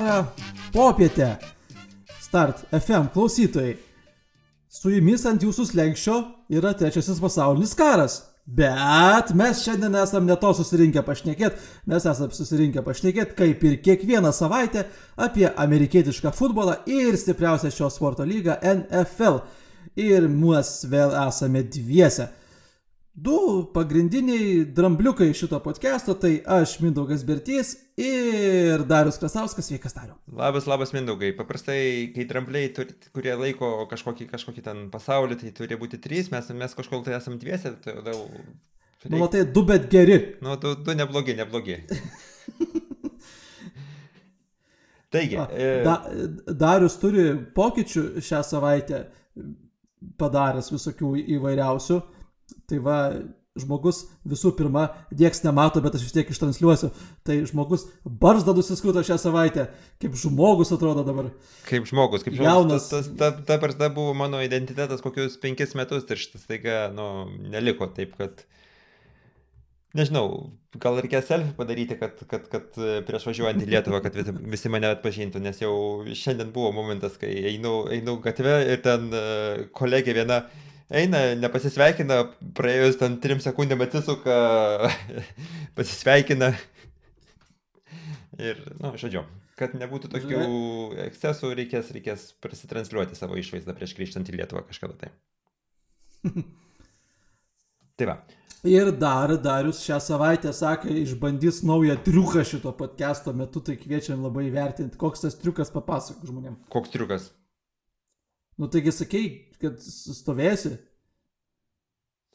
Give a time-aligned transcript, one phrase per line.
[0.00, 0.24] gerą
[0.72, 1.36] popietę.
[2.20, 3.76] Start FM klausytojai.
[4.68, 6.14] Su jumis ant jūsų slengščio
[6.50, 8.16] yra trečiasis pasaulinis karas.
[8.44, 14.34] Bet mes šiandien esam ne to susirinkę pašnekėti, mes esam susirinkę pašnekėti, kaip ir kiekvieną
[14.36, 14.84] savaitę,
[15.16, 19.40] apie amerikietišką futbolą ir stipriausią šio sporto lygą NFL.
[19.96, 22.28] Ir mes vėl esame dviese.
[23.14, 30.16] Du pagrindiniai drambliukai šito podcast'o, tai aš Mindaugas Bertys ir Darius Krasauskas, sveikas Dariu.
[30.34, 31.30] Labas, labas Mindaugai.
[31.38, 36.48] Paprastai, kai drambliai, turi, kurie laiko kažkokį, kažkokį ten pasaulį, tai turi būti trys, mes,
[36.58, 38.24] mes kažkol tai esam dviese, tai gal...
[39.06, 40.18] Nu, matai, du bet geri.
[40.42, 41.78] Nu, du, du neblogi, neblogi.
[45.14, 45.38] Taigi.
[45.38, 45.46] A,
[45.86, 45.94] da,
[46.50, 49.04] Darius turi pokyčių šią savaitę
[50.18, 52.02] padaręs visokių įvairiausių.
[52.70, 52.98] Tai va,
[53.54, 56.90] žmogus visų pirma, nieks nemato, bet aš vis tiek ištransliuosiu.
[57.26, 59.68] Tai žmogus barzdą nusiskuto šią savaitę.
[60.02, 61.30] Kaip žmogus atrodo dabar.
[61.68, 62.88] Kaip žmogus, kaip Jaunas.
[62.88, 62.88] žmogus.
[62.90, 67.30] Tas, tas, ta, ta barzda buvo mano identitetas kokius penkis metus ir šitas taiga, nu,
[67.54, 68.44] neliko taip, kad...
[69.94, 70.50] Nežinau,
[70.82, 74.88] gal reikės selfie padaryti, kad, kad, kad prieš važiuojant į Lietuvą, kad visi, visi mane
[74.90, 75.76] atpažintų, nes jau
[76.18, 80.40] šiandien buvo momentas, kai einu, einu gatve ir ten uh, kolegė viena
[80.96, 82.20] eina, nepasisveikina,
[82.56, 84.36] praėjus ten trim sekundėm atsisuka,
[85.78, 86.52] pasisveikina.
[88.40, 89.22] Ir, na, nu, žodžiu,
[89.58, 90.44] kad nebūtų tokių
[91.06, 95.12] ekscesų, reikės, reikės prasitransliuoti savo išvaizdą prieš grįžtant į Lietuvą kažkada tai.
[97.98, 98.18] tai va.
[98.64, 104.46] Ir dar Darius šią savaitę sakė, išbandys naują triuką šito podcast'o metu, tai kviečiam labai
[104.54, 106.56] vertinti, koks tas triukas papasakok žmonėm.
[106.72, 107.28] Koks triukas?
[108.60, 109.26] Nu taigi sakei,
[109.62, 110.76] kad stovėsi.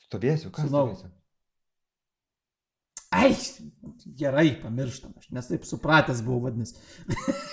[0.09, 1.11] Stovėsiu, ką stovėsiu?
[3.09, 3.33] Ai,
[4.19, 6.75] gerai, pamirštam, aš nes taip supratęs buvau vadinasi.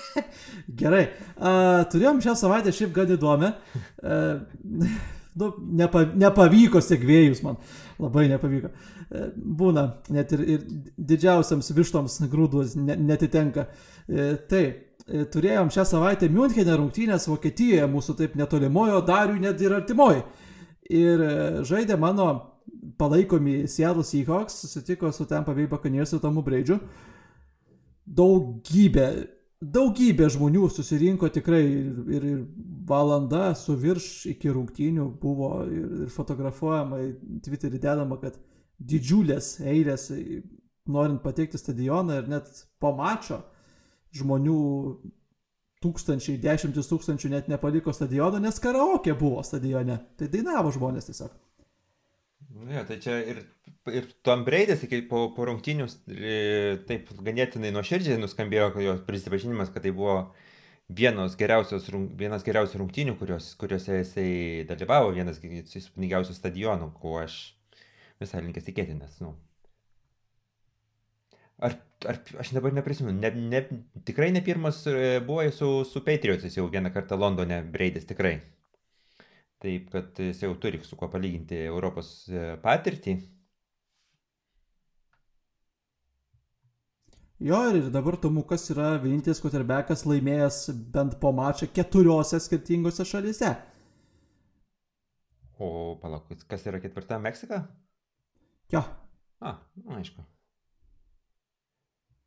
[0.82, 1.06] gerai,
[1.38, 3.54] uh, turėjom šią savaitę šiaip gan įdomią.
[4.04, 4.98] Uh,
[5.40, 5.48] nu,
[5.80, 7.56] nepa, nepavyko sėkvėjus man,
[8.02, 8.68] labai nepavyko.
[9.08, 9.30] Uh,
[9.62, 10.66] būna, net ir, ir
[11.14, 13.70] didžiausiams vištoms grūdus netitenka.
[14.04, 14.62] Uh, tai,
[15.06, 20.24] turėjom šią savaitę Münchenė rungtynės Vokietijoje, mūsų taip netolimojo, darių net ir artimoji.
[20.90, 21.22] Ir
[21.66, 22.26] žaidė mano
[22.98, 26.80] palaikomi Seattle Seahawks, susitiko su Tampa Bay Buccaneers ir Tomu Braidžiu.
[28.06, 29.06] Daugybė,
[29.62, 32.44] daugybė žmonių susirinko tikrai ir, ir, ir
[32.86, 37.02] valanda su virš iki rungtynių buvo ir, ir fotografuojama,
[37.46, 38.38] Twitter'į dedama, kad
[38.78, 40.10] didžiulės eilės
[40.86, 43.40] norint patekti stadioną ir net po mačo
[44.16, 44.60] žmonių
[45.84, 50.00] tūkstančiai, dešimtis tūkstančių net nepaliko stadiono, nes karaoke buvo stadione.
[50.18, 51.34] Tai dainavo žmonės tiesiog.
[52.72, 53.42] Ja, tai čia ir,
[53.92, 55.86] ir Tom Braidis po, po rungtynių
[56.88, 60.16] taip ganėtinai nuoširdžiai nuskambėjo jo prisipažinimas, kad tai buvo
[60.88, 64.30] vienos geriausios, vienas geriausių rungtynių, kurios, kuriuose jisai
[64.68, 67.38] dalyvavo, vienas įspūdingiausių stadionų, kuo aš
[68.22, 69.34] visai linkęs tikėti, nes, nu,
[71.56, 71.72] Ar,
[72.04, 73.62] ar aš dabar neprisimenu, ne, ne,
[74.04, 78.34] tikrai ne pirmas e, buvo su, su Patriots'ais jau vieną kartą Londone Braidis, tikrai.
[79.64, 83.16] Taip, kad jis jau turi su kuo palyginti Europos e, patirtį.
[87.48, 90.60] Jo, ir dabar Tomukas yra vienintelis quarterbackas laimėjęs
[90.92, 93.50] bent po mačą keturiose skirtingose šalyse.
[95.56, 97.64] O, palauk, kas yra ketvirta Meksika?
[98.72, 98.84] Jo.
[99.40, 100.24] A, nu, aišku.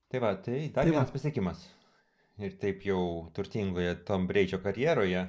[0.09, 1.16] Tai va, tai dar tai vienas va.
[1.18, 1.68] pasiekimas.
[2.40, 3.02] Ir taip jau
[3.36, 5.25] turtingoje Tom Breidžio karjeroje.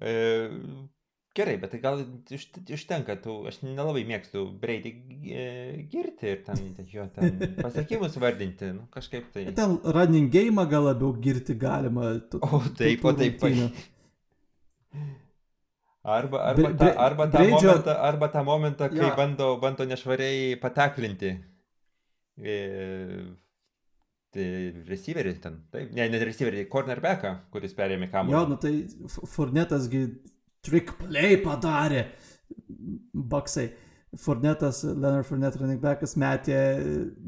[0.00, 0.14] E,
[1.36, 2.02] gerai, bet tai gal
[2.32, 4.92] iš, ištenka, tu, aš nelabai mėgstu Breidį
[5.28, 5.44] e,
[5.92, 9.46] girti ir ten jo ten pasiekimus vardinti, nu, kažkaip tai.
[9.56, 12.16] Ten running game gal labiau girti galima.
[12.32, 13.46] Tu, o taip, o taip.
[16.06, 17.70] Arba, arba, bre, ta, arba, tą breidžio...
[17.70, 19.16] momentą, arba tą momentą, kai ja.
[19.18, 21.32] bando, bando nešvariai pateklinti.
[22.38, 22.54] E,
[24.88, 28.36] receiverį ten, taip, ne, ne receiverį, cornerbacką, kuris perėmė kamuolį.
[28.36, 28.72] Jo, nu tai
[29.32, 30.02] Fornetasgi
[30.66, 32.06] trick play padarė,
[33.12, 33.70] baksai.
[34.16, 36.56] Fornetas, Leonard Fornet running backas metė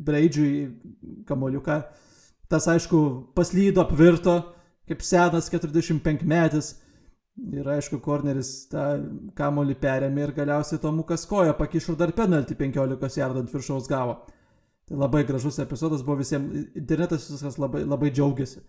[0.06, 0.68] Braidžiui
[1.28, 1.82] kamuoliuką.
[2.48, 3.00] Tas aišku
[3.36, 4.38] paslydo, apvirto,
[4.88, 6.76] kaip senas 45 metis.
[7.54, 8.86] Ir aišku, korneris tą
[9.38, 14.16] kamuolį perėmė ir galiausiai Tomukas koja pakišo dar penaltį 15 jardų ant viršaus gavo.
[14.88, 18.64] Tai labai gražus epizodas buvo visiems, internetas viskas labai, labai džiaugiasi.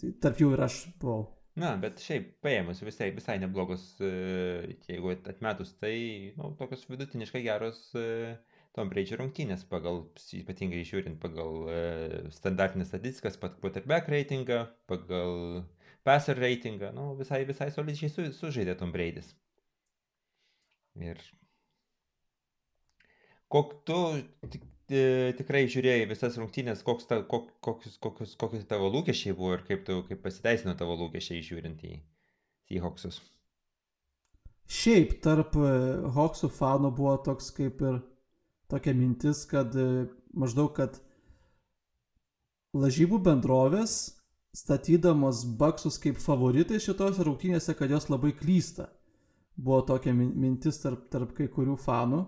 [0.00, 1.28] Tai tarp jų ir aš buvau.
[1.60, 5.94] Na, bet šiaip paėmus visai, visai neblogos, e, jeigu atmetus, tai
[6.34, 8.34] nu, tokios vidutiniškai geros e,
[8.74, 10.02] Tom Brady rungtynės pagal,
[10.40, 11.78] ypatingai žiūrint pagal e,
[12.34, 15.62] standartinės statistikas, pat quarterback reitingą, pagal
[16.02, 19.30] passer reitingą, nu, visai, visai solidžiai su, sužaidė Tom Brady's.
[20.98, 21.22] Ir
[23.54, 24.00] kok tu
[24.88, 29.84] tikrai žiūrėjai visas rungtynės, koks ta, kok, kokius, kokius, kokius tavo lūkesčiai buvo ir kaip,
[29.86, 31.94] tu, kaip pasiteisino tavo lūkesčiai žiūrint į
[32.68, 33.20] Seahawksus.
[34.70, 35.70] Šiaip tarp e,
[36.16, 37.98] Hawksų fanų buvo toks kaip ir
[38.72, 40.96] tokia mintis, kad e, maždaug, kad
[42.74, 44.14] lažybų bendrovės
[44.54, 48.88] statydamos baksus kaip favoritai šitose rungtynėse, kad jos labai klysta.
[49.54, 52.24] Buvo tokia mintis tarp, tarp kai kurių fanų.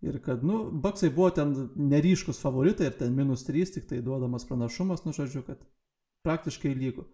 [0.00, 4.46] Ir kad, nu, baksai buvo ten neryškus favoritai ir ten minus 3, tik tai duodamas
[4.48, 5.60] pranašumas, nu, žodžiu, kad
[6.24, 7.04] praktiškai lygu.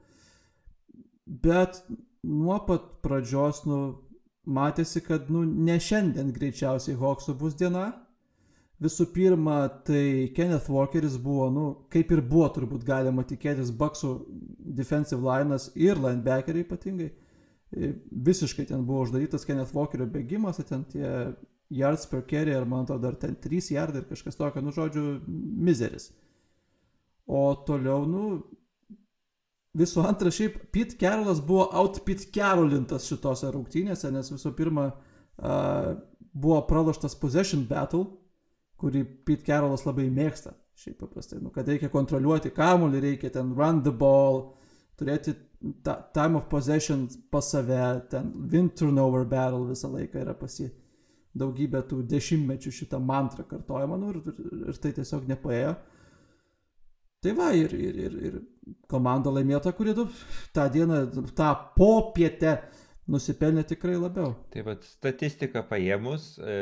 [1.26, 1.80] Bet
[2.22, 3.80] nuo pat pradžios, nu,
[4.46, 7.88] matėsi, kad, nu, ne šiandien greičiausiai Hoksų bus diena,
[8.76, 14.10] Visų pirma, tai Kenneth Walkeris buvo, nu, kaip ir buvo turbūt galima tikėtis, Bucksų
[14.76, 17.08] defensive linas ir linebackeriai ypatingai.
[18.28, 21.08] Visiškai ten buvo uždarytas Kenneth Walkerio bėgimas, ten tie
[21.70, 25.20] yards per carry, ar man atrodo, dar ten 3 yardai ir kažkas tokio, nu, žodžiu,
[25.26, 26.10] mizeris.
[27.26, 28.26] O toliau, nu,
[29.76, 35.96] visų antra, šiaip Pete Carolas buvo out Pete Carolintas šitose rungtynėse, nes visų pirma, uh,
[36.36, 38.06] buvo praloštas possession battle
[38.80, 40.54] kurį Pete Carolas labai mėgsta.
[40.76, 44.58] Šiaip paprastai, nu, kad reikia kontroliuoti kamuolį, reikia ten run the ball,
[45.00, 45.32] turėti
[45.84, 47.78] ta, time of possession pas save,
[48.12, 50.68] ten win turnover battle visą laiką yra pasi
[51.38, 54.34] daugybę tų dešimtmečių šitą mantrą kartojama, nu, ir,
[54.70, 55.76] ir, tai tiesiog nepaėjo.
[57.24, 58.36] Tai va, ir, ir, ir, ir
[58.90, 59.94] komanda laimėta, kuri
[60.54, 61.00] tą dieną,
[61.36, 61.48] tą
[61.78, 62.58] popietę
[63.10, 64.34] nusipelnė tikrai labiau.
[64.52, 66.60] Tai va, statistika paėmus, e,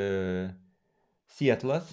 [1.35, 1.91] Sietlas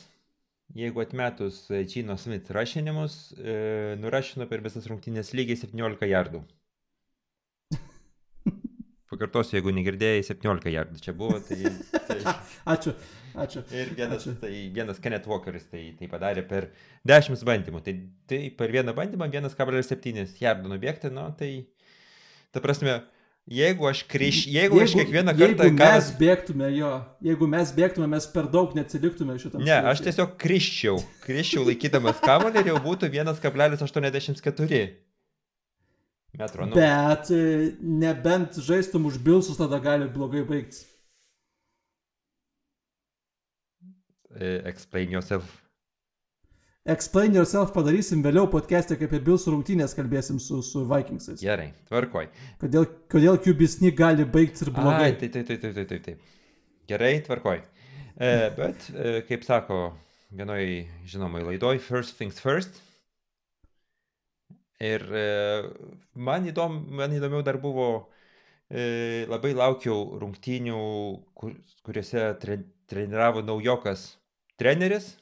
[0.75, 6.43] jeigu atmetus Čino Smith rašinimus, e, nurašino per visas rungtynės lygiai 17 jardų.
[9.11, 11.39] Pakartosiu, jeigu negirdėjai, 17 jardų čia buvo.
[11.43, 11.57] Tai,
[12.07, 12.19] tai...
[12.73, 12.93] ačiū,
[13.43, 13.63] ačiū.
[13.75, 14.35] Ir vienas, ačiū.
[14.39, 16.69] Tai, vienas Kenneth Walkeris tai, tai padarė per
[17.11, 17.83] 10 bandymų.
[17.85, 17.95] Tai,
[18.31, 21.51] tai per vieną bandymą 1,7 jardų nubėgti, nu, tai
[22.55, 23.01] ta prasme,
[23.49, 25.65] Jeigu aš kriš, jeigu, jeigu aš kiekvieną kartą...
[25.65, 26.17] Jeigu mes ką...
[26.19, 26.91] bėgtume jo,
[27.25, 29.63] jeigu mes bėgtume, mes per daug neatsiliktume šitam.
[29.65, 29.89] Ne, skaičiui.
[29.91, 34.83] aš tiesiog kriščiau, kriščiau laikydamas kamuolį ir jau būtų 1,84
[36.37, 36.65] metro.
[36.65, 36.75] Nu.
[36.75, 37.41] Bet e,
[37.81, 40.87] nebent žaistum už bilsus, tada gali blogai baigtis.
[44.31, 45.61] Uh, explain yourself.
[46.87, 51.41] Explain yourself padarysim vėliau podcast'e, kaip apie Bills rungtynės kalbėsim su, su Vikingsais.
[51.43, 52.29] Gerai, tvarkoj.
[52.63, 55.11] Kodėl, kodėl QBSNI gali baigti ir blogai?
[55.11, 56.39] Ai, taip, taip, taip, taip, taip, taip.
[56.89, 57.61] Gerai, tvarkoj.
[58.17, 59.81] E, bet, e, kaip sako
[60.33, 60.63] vienoj
[61.11, 62.81] žinomoj laidoj, first things first.
[64.81, 65.25] Ir e,
[66.17, 67.87] man, įdom, man įdomiau dar buvo,
[68.69, 70.81] e, labai laukiau rungtynių,
[71.37, 71.53] kur,
[71.85, 74.15] kuriuose tre, treniravo naujokas
[74.57, 75.13] treneris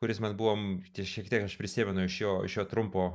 [0.00, 0.56] kuris man buvo,
[0.92, 3.08] šiek tiek aš prisimenu iš jo, iš jo trumpo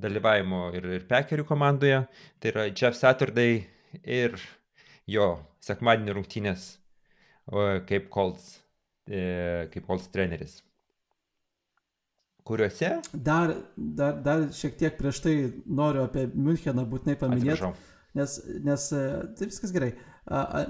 [0.00, 2.04] dalyvavimo ir, ir Pekerių komandoje,
[2.40, 3.64] tai yra Jeff Saturday
[4.04, 4.38] ir
[5.10, 5.32] jo
[5.64, 6.70] sekmadienio rungtynės
[7.90, 8.60] kaip Colts,
[9.10, 10.60] e, kaip Colts treneris.
[12.46, 12.92] Kuriuose?
[13.12, 15.34] Dar, dar, dar šiek tiek prieš tai
[15.66, 17.72] noriu apie Müncheną būtinai paminėti.
[18.18, 19.02] Nes, nes e,
[19.38, 19.92] tai viskas gerai.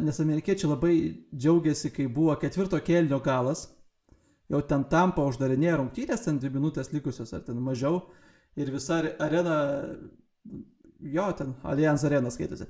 [0.00, 0.94] Nes amerikiečiai labai
[1.34, 3.66] džiaugiasi, kai buvo ketvirto kelnio galas
[4.50, 8.02] jau ten tampa uždarinėja rungtynės, ten dvi minutės likusios ar ten mažiau.
[8.58, 9.56] Ir visa arena,
[10.98, 12.66] jo, ten Allianz arena skaitosi.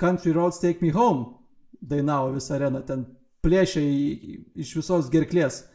[0.00, 1.36] Country Roads Take Me Home
[1.82, 3.04] dainavo visą areną, ten
[3.44, 3.82] plėšė
[4.62, 5.66] iš visos gerklės.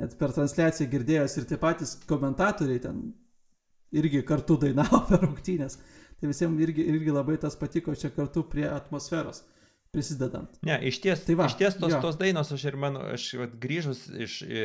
[0.00, 3.04] Net per transliaciją girdėjos ir tie patys komentatoriai ten
[3.96, 5.78] irgi kartu dainavo per rungtynės.
[6.16, 9.42] Tai visiems irgi, irgi labai tas patiko čia kartu prie atmosferos
[9.92, 10.58] prisidedant.
[10.66, 12.00] Ne, iš ties, tai va, iš ties tos, jo.
[12.04, 14.64] tos dainos, aš ir mano, aš vat, grįžus iš, e,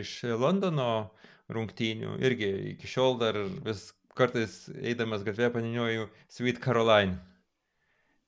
[0.00, 1.08] iš Londono
[1.54, 7.18] rungtynių, irgi iki šiol dar vis kartais eidamas gatvėje paninioju Sweet Caroline.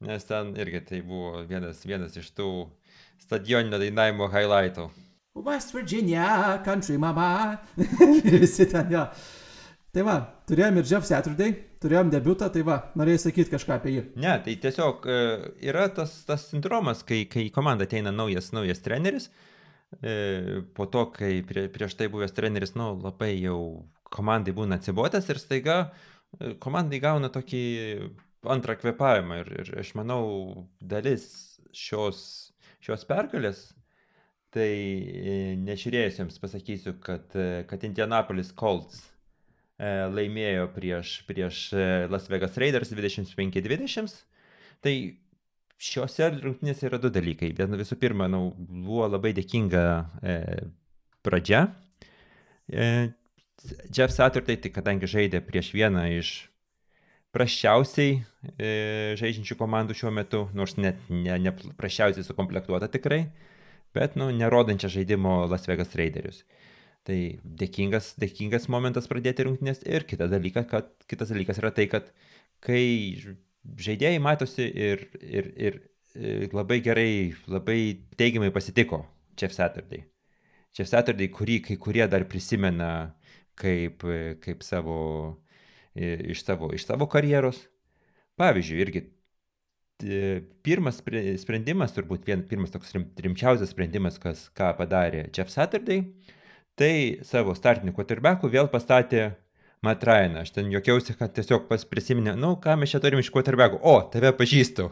[0.06, 2.50] Nes ten irgi tai buvo vienas, vienas iš tų
[3.20, 4.88] stadioninio dainavimo highlightų.
[5.34, 7.58] West Virginia, country mama.
[8.24, 9.04] Visi ten jo.
[9.90, 14.02] Tai va, turėjom ir Jeff Saturday, turėjom debutą, tai va, norėjai sakyti kažką apie jį.
[14.22, 15.16] Ne, tai tiesiog e,
[15.66, 19.26] yra tas, tas sindromas, kai, kai į komandą ateina naujas, naujas treneris,
[19.98, 23.58] e, po to, kai prie, prieš tai buvęs treneris, nu, labai jau
[24.14, 27.64] komandai būna atsibotęs ir staiga e, komandai gauna tokį
[28.50, 30.22] antrą kvepavimą ir, ir aš manau,
[30.78, 31.26] dalis
[31.74, 32.22] šios,
[32.78, 33.72] šios pergalės
[34.50, 39.04] Tai e, nežiūrėjusiems pasakysiu, kad, e, kad Indianapolis Colts
[39.78, 41.62] e, laimėjo prieš, prieš
[42.10, 44.16] Las Vegas Raiders 25-20.
[44.80, 44.94] Tai
[45.80, 47.54] šiuose rungtynėse yra du dalykai.
[47.56, 49.84] Viena visų pirma, nu, buvo labai dėkinga
[50.20, 50.36] e,
[51.24, 51.64] pradžia.
[52.68, 53.10] E,
[53.92, 56.32] Jeff Saturday, tai kadangi žaidė prieš vieną iš
[57.34, 58.18] praščiausiai
[58.56, 58.70] e,
[59.20, 63.26] žaidžiančių komandų šiuo metu, nors net ne, ne praščiausiai sukomplektuota tikrai,
[63.96, 66.42] bet, nu, nerodančia žaidimo Las Vegas Raiderius.
[67.08, 72.10] Tai dėkingas, dėkingas momentas pradėti rungtynės ir kita dalyka, kad, kitas dalykas yra tai, kad
[72.64, 72.82] kai
[73.80, 75.78] žaidėjai matosi ir, ir, ir,
[76.14, 77.80] ir labai gerai, labai
[78.20, 79.04] teigiamai pasitiko
[79.40, 80.04] Jeff Saturday.
[80.76, 83.14] Jeff Saturday, kurį kai kurie dar prisimena
[83.58, 84.04] kaip,
[84.44, 85.00] kaip savo
[85.94, 87.64] iš savo, iš savo karjeros.
[88.40, 89.02] Pavyzdžiui, irgi
[90.66, 91.00] pirmas
[91.42, 96.06] sprendimas, turbūt vien, pirmas toks rim, rimčiausias sprendimas, kas, ką padarė Jeff Saturday,
[96.78, 99.30] tai savo startinių quarterbackų vėl pastatė
[99.84, 100.44] Matt Ryaną.
[100.44, 103.96] Aš ten jokiausi, kad tiesiog pas prisiminė, nu ką mes čia turim iš quarterbackų, o,
[104.12, 104.90] tave pažįstu.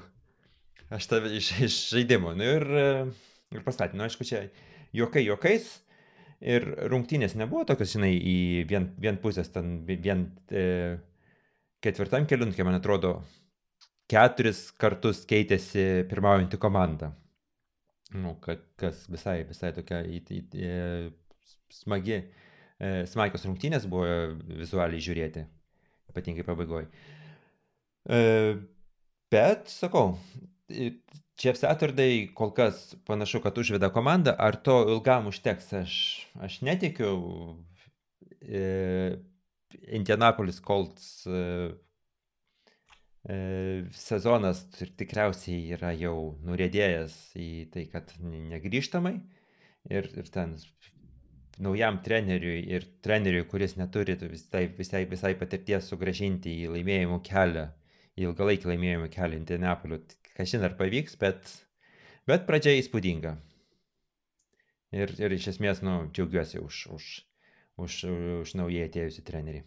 [0.95, 2.33] Aš tave iš, iš žaidimo.
[2.37, 2.65] Nu ir,
[3.53, 4.47] ir pastatė, nu aišku, čia
[4.97, 5.77] juokai juokais,
[6.39, 10.99] Ir rungtynės nebuvo tokios, žinai, į vien, vien pusės, ten vien e,
[11.83, 13.17] ketvirtam keliunkė, man atrodo,
[14.09, 17.13] keturis kartus keitėsi pirmaujantį komandą.
[18.17, 20.71] Nu, kas visai, visai tokia į, į, į,
[21.77, 22.23] smagi,
[22.81, 24.07] e, smagios rungtynės buvo
[24.49, 25.45] vizualiai žiūrėti,
[26.09, 26.89] ypatingai pabaigoje.
[29.29, 30.15] Bet, sakau,
[31.39, 35.97] Jeff Saturday kol kas panašu, kad užveda komandą, ar to ilgam užteks, aš,
[36.43, 37.13] aš netikiu.
[38.43, 39.19] E,
[39.93, 41.75] Indianapolis Colts e,
[43.29, 44.63] sezonas
[44.97, 49.19] tikriausiai yra jau nurėdėjęs į tai, kad negrįžtamai.
[49.89, 50.55] Ir, ir ten
[51.61, 57.67] naujam treneriui ir treneriui, kuris neturi visai, visai, visai patirties sugražinti į laimėjimų kelią,
[58.19, 60.01] į ilgalaikį laimėjimų kelią Indianapoliu,
[60.37, 61.53] kažin ar pavyks, bet,
[62.29, 63.37] bet pradžia įspūdinga.
[64.97, 67.09] Ir, ir iš esmės, nu, džiaugiuosi už, už,
[67.85, 67.99] už,
[68.45, 69.67] už naujai atėjusi trenerį.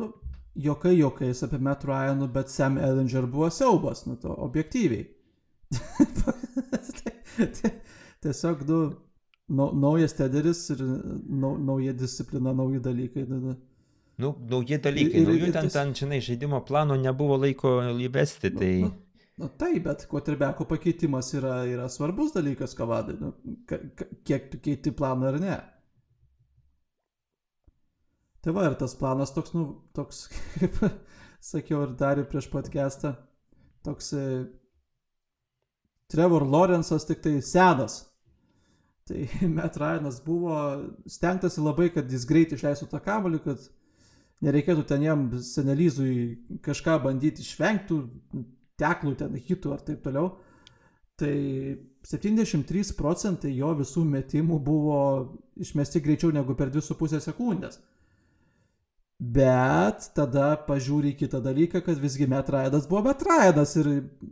[0.00, 0.14] Nu,
[0.56, 5.06] jokai jokais apie Matt Ryaną, bet Sam Ellinger buvo siaubas, nu to objektyviai.
[8.22, 8.92] Tiesiog, nu,
[9.48, 13.26] nu, naujas tederis ir nu, nauja disciplina, nauji dalykai.
[13.28, 13.56] Nu, nu
[14.16, 18.70] Nu, nauji dalykai, ir, naujų ten, ten, žinai, žaidimo plano nebuvo laiko įvesti, tai...
[18.80, 23.34] Nu, nu, nu, taip, bet quarterbacko pakeitimas yra, yra svarbus dalykas kavadai, nu,
[23.68, 25.58] kiek tu keiti planą ar ne.
[28.46, 30.76] Tai va, ir tas planas toks, nu, toks, kaip
[31.42, 33.16] sakiau ir dar prieš podcastą,
[33.82, 34.26] toks e,
[36.14, 38.04] Trevor Lawrence'as tik tai senas.
[39.10, 39.24] Tai
[39.56, 40.60] Matt Ryanas buvo
[41.10, 43.66] stengtasi labai, kad jis greit išleistų tą kamuolį, kad
[44.46, 46.14] nereikėtų ten jam senelizui
[46.62, 47.98] kažką bandyti išvengti,
[48.78, 50.36] teklų ten hitų ar taip toliau.
[51.18, 51.34] Tai
[52.06, 55.02] 73 procentai jo visų metimų buvo
[55.58, 57.82] išmesti greičiau negu per 2,5 sekundės.
[59.16, 63.88] Bet tada pažiūri į kitą dalyką, kad visgi metraidas buvo metraidas ir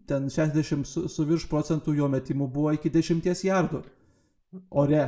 [0.09, 3.81] ten 60 su, su virš procentų jo metimų buvo iki 10 jardų
[4.69, 5.07] ore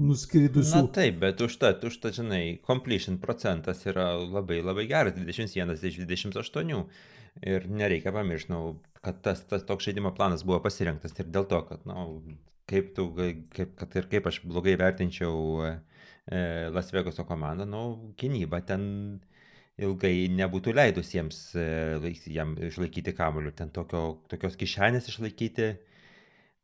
[0.00, 0.80] nuskridusių.
[0.80, 6.82] Na taip, bet užtat, užtat, žinai, completion procentas yra labai labai geras, 21 iš 28.
[7.46, 11.60] Ir nereikia pamiršti, nu, kad tas, tas toks žaidimo planas buvo pasirinktas ir dėl to,
[11.68, 12.38] kad, na, nu,
[12.70, 13.10] kaip tu,
[13.54, 15.36] kaip, kad ir kaip aš blogai vertinčiau
[16.74, 17.82] Las Vegaso komandą, nu,
[18.20, 18.82] gynyba ten
[19.78, 25.70] ilgai nebūtų leidus jiems e, jam išlaikyti kamuolių, ten tokio, tokios kišenės išlaikyti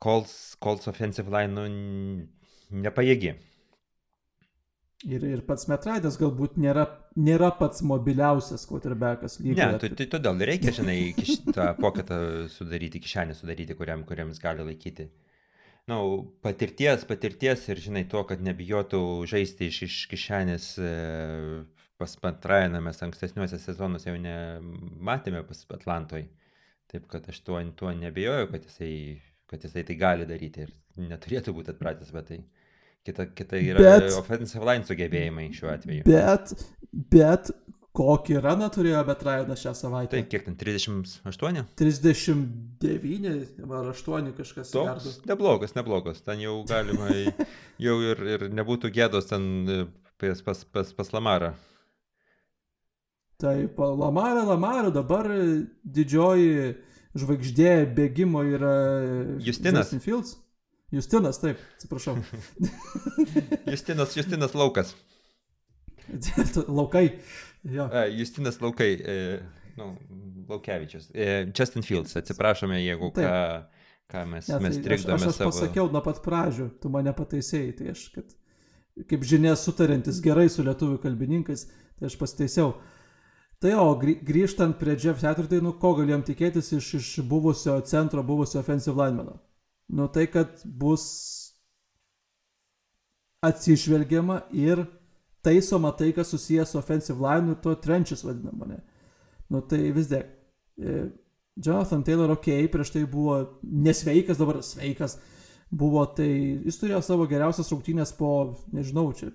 [0.03, 1.67] Colts, Colts offensive line nu,
[2.85, 3.35] nepajėgi.
[5.05, 6.87] Ir, ir pats Metraidas galbūt nėra,
[7.21, 9.75] nėra pats mobiliausias quarterbackas lygiai.
[9.75, 10.99] Ne, tai, tai todėl reikia, žinai,
[11.53, 12.19] tą poketą
[12.53, 15.11] sudaryti, kišenę sudaryti, kuriam, kuriams gali laikyti.
[15.91, 15.99] Nu,
[16.45, 20.95] patirties, patirties ir, žinai, to, kad nebijotų žaisti iš, iš kišenės e,
[22.01, 26.25] pas Patrainą mes ankstesniuose sezonuose jau nematėme pas Atlantoj.
[26.89, 28.95] Taip kad aš tuo, tuo nebijoju, kad jisai
[29.55, 30.73] kad jisai tai gali daryti ir
[31.11, 32.41] neturėtų būti atpratęs, bet tai
[33.07, 36.07] kita, kita yra bet, offensive line sugebėjimai šiuo atveju.
[36.09, 36.55] Bet,
[37.13, 37.53] bet
[37.95, 40.17] kokį raną turėjo Betrainas šią savaitę?
[40.17, 41.67] Tai kiek ten, 38?
[41.79, 43.29] 39
[43.65, 44.73] ar 8 kažkas.
[44.75, 47.11] Toks neblogas, neblogas, ten jau galima,
[47.87, 49.79] jau ir, ir nebūtų gėdos ten e,
[50.21, 51.55] pas, pas, pas, pas Lamarą.
[53.43, 55.29] Taip, Lamarą, Lamarą, dabar
[55.85, 56.75] didžioji
[57.19, 58.75] žvaigždė bėgimo yra
[59.43, 59.95] Justinas.
[60.03, 60.39] Fields.
[60.95, 62.19] Justinas, taip, atsiprašau.
[63.73, 64.95] Justinas, Justinas Laukas.
[66.69, 67.09] Laukai.
[67.65, 67.89] Jo.
[68.13, 68.93] Justinas Laukai.
[69.01, 69.43] E,
[69.77, 69.95] nu,
[70.49, 71.11] Laukevičius.
[71.15, 73.25] E, Justin Fields, atsiprašome, jeigu Taip.
[73.25, 73.37] ką,
[74.13, 75.51] ką mes, Ne, mes tai aš, trikdome aš, aš savo.
[75.55, 78.35] pasakiau nuo pat pradžių, tu mane pataisėjai, tai aš, kad,
[79.09, 81.65] kaip žinia, sutarintis gerai su lietuvių kalbininkais,
[81.99, 82.75] tai aš pasitaisiau.
[83.65, 88.21] Tai o, grį- grįžtant prie Jeff Saturday, nu ko galėjom tikėtis iš, iš buvusio centro,
[88.23, 89.39] buvusio offensive linemano?
[89.89, 91.05] Nu tai, kad bus
[93.45, 94.85] atsižvelgiama ir
[95.45, 98.81] taisoma tai, kas susijęs su offensive line, nu, to trenčius vadinama, ne?
[99.53, 100.33] Nu tai vis tiek.
[100.79, 101.05] e,
[101.57, 105.19] Jonathan Taylor, ok, prieš tai buvo nesveikas, dabar sveikas.
[105.71, 106.29] Buvo tai,
[106.67, 108.31] jis turėjo savo geriausias rungtynės po,
[108.75, 109.31] nežinau, čia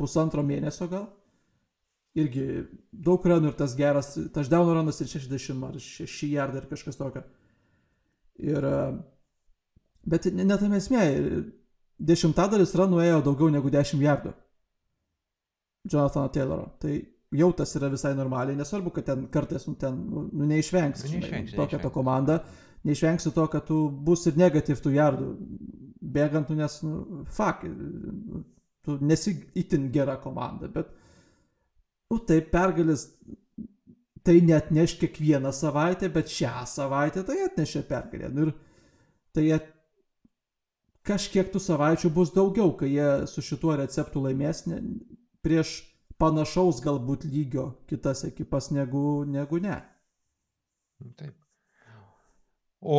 [0.00, 1.06] pusantro mėnesio gal.
[2.16, 6.96] Irgi daug ranų ir tas geras, touchdown ranas ir 60 ar 6 yardai ar kažkas
[6.96, 7.24] tokio.
[8.40, 8.78] Ir, e,
[10.08, 11.04] bet ne, ne tam esmė,
[11.98, 14.32] dešimtadalis ranų ėjo daugiau negu 10 yardų.
[15.84, 16.68] Jonathan Tayloro.
[16.80, 16.94] Tai
[17.34, 21.56] jau tas yra visai normaliai, nesvarbu, kad ten kartais, nu, ten, nu, neišvengsi, Nu, neišvengsi,
[21.58, 22.40] tokia to komanda,
[22.86, 25.30] neišvengsi to, kad tu bus ir negatyv tų jardų,
[26.14, 27.64] bėgant, nu, nes, nu, fuck,
[28.84, 30.92] tu nesi itin gera komanda, bet,
[32.12, 33.08] nu, tai pergalis,
[34.24, 38.30] tai net neš kiekvieną savaitę, bet šią savaitę tai atnešė pergalę.
[38.32, 38.54] Nu, ir
[39.36, 39.66] tai at...
[41.04, 44.78] kažkiek tų savaičių bus daugiau, kai jie su šituo receptu laimės ne,
[45.44, 45.76] prieš
[46.20, 49.80] panašaus galbūt lygio kitas ekipas negu, negu ne.
[51.18, 51.40] Taip.
[52.84, 52.96] O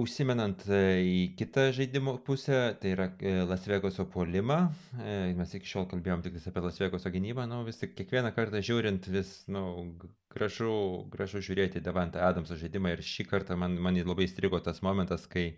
[0.00, 4.56] užsimenant e, į kitą žaidimo pusę, tai yra e, Las Vegaso puolimą,
[4.96, 8.62] e, mes iki šiol kalbėjom tik apie Las Vegaso gynybą, nu vis tik kiekvieną kartą
[8.64, 9.92] žiūrint vis, nu,
[10.32, 10.72] gražu,
[11.12, 15.50] gražu žiūrėti Davantą Adamso žaidimą ir šį kartą man, man labai įstrigo tas momentas, kai,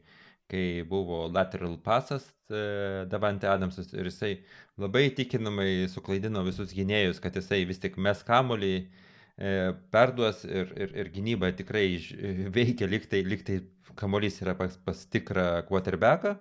[0.51, 4.33] kai buvo lateral pasas e, Davantė Adamsas ir jisai
[4.81, 9.55] labai įtikinamai suklaidino visus gynėjus, kad jisai vis tik mes kamolį e,
[9.95, 11.87] perduos ir, ir, ir gynyba tikrai
[12.59, 13.63] veikia, liktai, liktai
[13.99, 16.37] kamuolys yra pas, pas tikrą quarterbacką,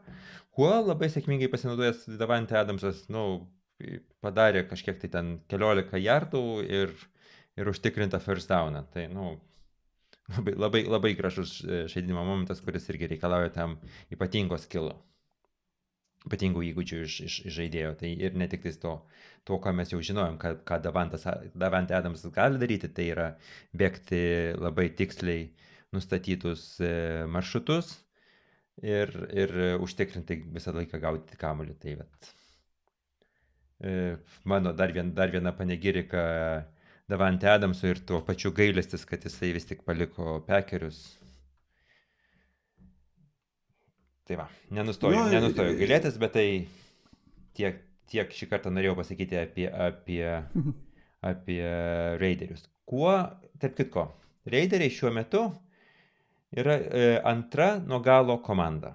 [0.55, 3.25] kuo labai sėkmingai pasinaudojęs Davantė Adamsas, nu,
[4.23, 6.93] padarė kažkiek tai ten keliolika jardų ir,
[7.57, 8.83] ir užtikrintą first downą.
[8.93, 9.33] Tai, nu,
[10.37, 13.77] labai, labai, labai gražus e, žaidimo momentas, kuris irgi reikalauja tam
[14.13, 14.97] ypatingo skilo.
[16.27, 17.95] Ypatingų įgūdžių iš, iš, iš žaidėjo.
[17.97, 18.93] Tai ir ne tik to,
[19.47, 21.25] to, ką mes jau žinojom, ką, ką Davantas,
[21.57, 23.27] Davantė Adamsas gali daryti, tai yra
[23.73, 24.21] bėgti
[24.59, 25.49] labai tiksliai
[25.95, 26.91] nustatytus e,
[27.27, 27.95] maršrutus
[28.85, 31.75] ir, ir užtikrinti visą laiką gauti kamuolį.
[31.81, 32.29] Tai vat,
[33.81, 33.95] e,
[34.45, 36.21] mano dar, vien, dar viena panegirika
[37.11, 41.01] Davantė Adamsui ir tuo pačiu gailestis, kad jisai vis tik paliko pekerius.
[44.27, 44.45] Tai va,
[44.77, 46.45] nenustoju, Jo, nenustoju i- gailėtis, bet tai
[47.57, 50.23] tiek, tiek šį kartą norėjau pasakyti apie, apie,
[51.33, 51.61] apie
[52.21, 52.67] raiderius.
[52.87, 53.11] Kuo,
[53.59, 54.05] tarp kitko,
[54.51, 55.43] raideriai šiuo metu
[56.57, 58.93] yra e, antra nuo galo komanda.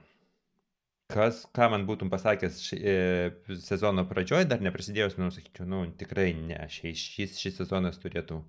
[1.12, 6.32] Kas, ką man būtum pasakęs ši, e, sezono pradžioje, dar neprasidėjus, nu, sakyčiau, nu, tikrai
[6.34, 8.40] ne, šis, šis, šis sezonas turėtų,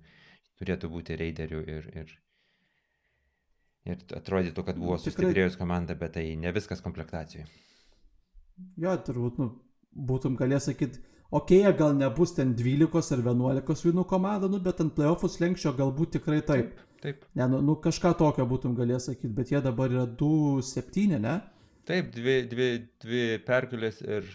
[0.58, 2.16] turėtų būti raiderių ir, ir,
[3.86, 5.04] ir atrodytų, kad buvo Tikrai.
[5.04, 7.46] sustiprėjus komanda, bet tai ne viskas komplektacijai.
[8.82, 9.52] Jo, turbūt, nu,
[9.94, 10.98] būtum galėjęs sakyti,
[11.30, 15.76] okei, okay, gal nebus ten 12 ar 11 vynų komanda, nu, bet ant playoffų slengščio
[15.78, 16.74] galbūt tikrai taip.
[16.98, 21.36] Taip, Ne, nu, nu kažką tokio būtum galėjęs sakyti, bet jie dabar yra 2-7, ne?
[21.88, 22.68] Taip, dvi, dvi,
[23.02, 24.28] dvi pergalės ir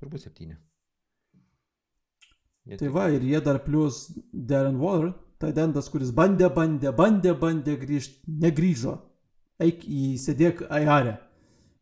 [0.00, 0.56] turbūt septyni.
[2.66, 7.34] Jie Tai va, ir jie dar plus Darren Waller, tai dendas, kuris bandė, bandė, bandė,
[7.38, 8.96] bandė grįžti, negrįžo.
[9.62, 11.14] Eik į sėdėk Ajarę.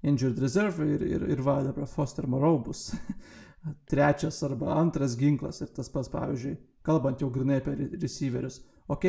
[0.04, 2.90] Injured Reserve ir, ir, ir va, dabar Foster Moreau bus
[3.90, 8.60] trečias arba antras ginklas ir tas pats, pavyzdžiui, kalbant jau grinai apie re- receiverius.
[8.92, 9.06] Ok,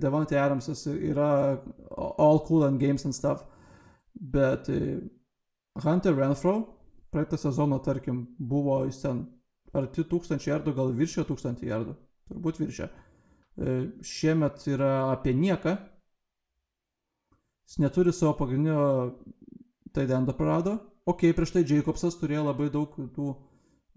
[0.00, 1.60] Devontae Adamsas yra
[1.92, 3.44] all cool and games and stuff,
[4.16, 4.96] bet e,
[5.78, 6.80] Hunter Renfro
[7.10, 9.24] praeitą sezoną, tarkim, buvo jis ten
[9.74, 11.94] arti 1000 jardų, gal viršio 1000 jardų,
[12.30, 12.88] turbūt viršio.
[12.90, 15.76] E, Šiemet yra apie nieką.
[17.68, 19.20] Jis neturi savo pagrindinio
[19.94, 20.78] taidendo prarado.
[21.06, 23.32] Ok, prieš tai Jacobsas turėjo labai daug tų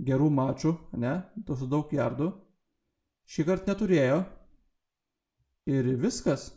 [0.02, 1.20] gerų mačų, ne,
[1.58, 2.32] su daug jardų.
[3.30, 4.24] Šį kartą neturėjo.
[5.70, 6.50] Ir viskas.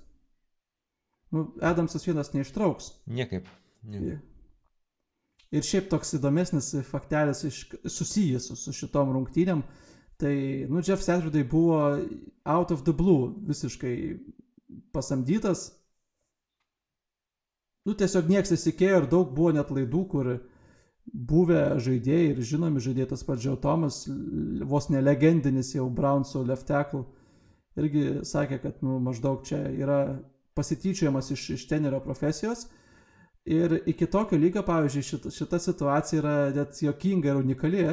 [1.30, 2.90] Nu, Adamsas vienas neištrauks.
[3.06, 3.46] Niekaip.
[3.84, 4.35] niekaip.
[5.54, 9.62] Ir šiaip toks įdomesnis faktelis iš, susijęs su, šitom rungtynėm,
[10.18, 10.34] tai,
[10.70, 11.78] nu, Jeff Saturday buvo
[12.44, 13.94] out of the blue visiškai
[14.96, 15.70] pasamdytas.
[17.86, 20.32] Nu, tiesiog niekas įsikėjo ir daug buvo net laidų, kur
[21.06, 24.00] buvę žaidėjai ir žinomi žaidėjai, tas pats Džiau Tomas,
[24.66, 27.04] vos nelegendinis jau Brownsų left tackle,
[27.78, 30.00] irgi sakė, kad nu, maždaug čia yra
[30.56, 32.66] pasityčiojimas iš, iš tenerio profesijos.
[33.46, 37.84] Ir iki tokio lygio, pavyzdžiui, šita, šita situacija yra net jokinga ir unikali,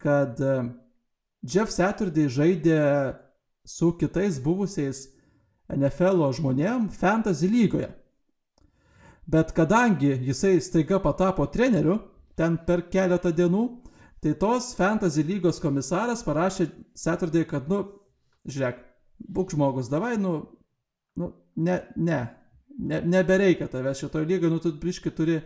[0.00, 0.54] kad e,
[1.44, 2.80] Jeff Saturday žaidė
[3.68, 5.02] su kitais buvusiais
[5.68, 7.90] NFL žmonėm fantasy lygoje.
[9.28, 12.00] Bet kadangi jisai staiga patapo treneriu,
[12.34, 13.66] ten per keletą dienų,
[14.24, 17.84] tai tos fantasy lygos komisaras parašė Saturday, kad, nu,
[18.48, 18.80] žiūrėk,
[19.28, 20.38] būk žmogus, davai, nu,
[21.20, 22.24] nu ne, ne,
[22.78, 25.40] ne, nebereikia tavęs šitoje lygoje, nu, tu biški turi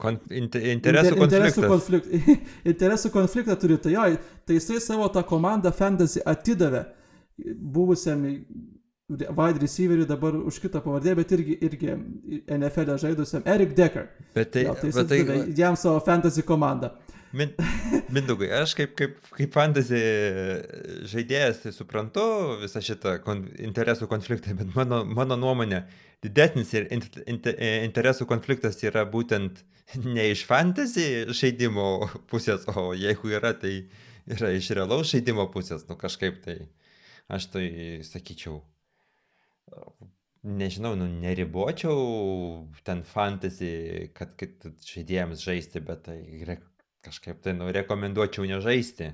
[0.00, 2.06] Kon, inter, interesų Inter- interesų konflikt,
[2.72, 4.06] interesų konfliktą turi, tai jo,
[4.48, 6.86] tai jisai savo tą komandą fantasy atidavė
[7.36, 8.24] buvusiam
[9.08, 11.92] wide receiveriui dabar už kitą pavardę, bet irgi, irgi
[12.56, 14.08] NFL žaidusiam Eric Decker.
[14.34, 15.20] Bet tai, jo, tai bet tai
[15.54, 16.90] jam savo fantasy komandą.
[17.36, 17.52] Min,
[18.14, 20.00] Mindaugai, aš kaip, kaip, kaip fantasy
[21.12, 22.24] žaidėjas, tai suprantu
[22.62, 25.84] visą šitą kon, interesų konfliktą, bet mano, mano nuomonė,
[26.24, 27.48] didesnis ir int, int,
[27.86, 29.62] interesų konfliktas yra būtent
[30.16, 33.86] ne iš fantasy žaidimo pusės, o jeigu yra, tai
[34.26, 36.58] yra iš realaus žaidimo pusės, nu kažkaip tai,
[37.32, 37.66] aš tai
[38.06, 38.60] sakyčiau,
[40.46, 46.20] nežinau, nu neribočiau ten fantasy, kad, kad žaidėjams žaisti, bet tai
[47.06, 49.12] kažkaip tai nu, rekomenduočiau nežaisti.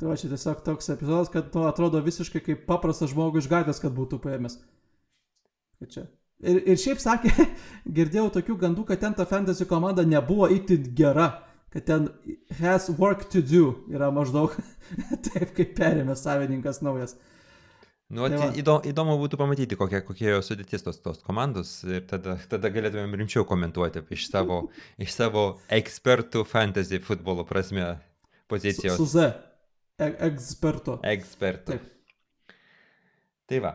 [0.00, 3.80] Tai va čia tiesiog toks epizodas, kad nu, atrodo visiškai kaip paprastas žmogus iš gatvės,
[3.82, 4.58] kad būtų paėmęs.
[5.78, 6.06] Kad čia.
[6.42, 7.30] Ir, ir šiaip sakė,
[7.98, 11.28] girdėjau tokių gandų, kad ten ta fantasy komanda nebuvo itin gera,
[11.74, 12.08] kad ten
[12.58, 14.56] has work to do yra maždaug
[15.28, 17.14] taip, kaip perėmė savininkas naujas.
[18.14, 22.36] Nu, Tai įdomu, įdomu būtų pamatyti, kokie, kokie jo sudėtis tos, tos komandos ir tada,
[22.50, 24.66] tada galėtumėm rimčiau komentuoti iš savo,
[25.00, 29.00] iš savo ekspertų fantasy futbolo prasme Su, pozicijos.
[29.00, 29.32] su Z.
[30.02, 30.98] E eksperto.
[31.06, 31.76] Ekspertų.
[31.76, 31.90] Taip.
[33.44, 33.74] Tai va,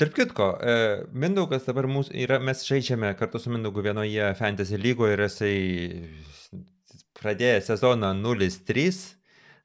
[0.00, 0.74] tarp kitko, e,
[1.12, 5.56] Mindaugas dabar mūsų yra, mes žaidžiame kartu su Mindaugu vienoje fantasy lygoje ir jisai
[7.20, 9.02] pradėjo sezoną 0-3,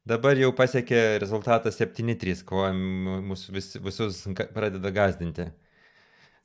[0.08, 4.20] dabar jau pasiekė rezultatą 7-3, kuo m- mus vis, visus
[4.54, 5.48] pradeda gazdinti.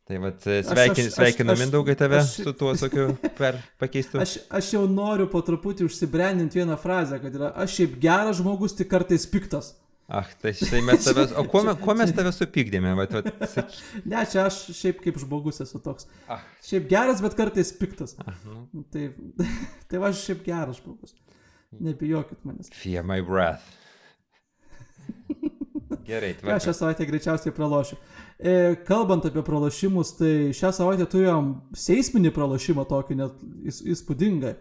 [0.08, 4.18] Tai va, sveikin, aš- sveikinu aš- Mindaugai tave aš- su tuo tokiu per pakeistu.
[4.20, 8.74] Aš, aš jau noriu po truputį užsibrandinti vieną frazę, kad yra aš šiaip geras žmogus,
[8.76, 9.76] tik kartais piktas.
[10.12, 12.90] Ach, tai štai mes tave, o kuo, kuo mes tave supykdėme?
[12.98, 13.78] Va, va, saky,
[14.10, 16.08] Ne, čia aš šiaip kaip žmogus esu toks.
[16.28, 18.16] ach, Šiaip geras, bet kartais piktas.
[18.26, 18.82] ach, nu.
[18.92, 19.06] Tai,
[19.88, 21.14] tai aš šiaip geras žmogus.
[21.80, 22.68] Nebijokit manęs.
[22.76, 23.62] Fear my breath.
[26.04, 26.72] Gerai, Ką šią tvarka.
[26.74, 27.96] savaitę greičiausiai pralošiu.
[28.42, 34.54] E, kalbant apie pralošimus, tai šią savaitę turėjom seisminį pralošimą tokį net įs- įspūdingą.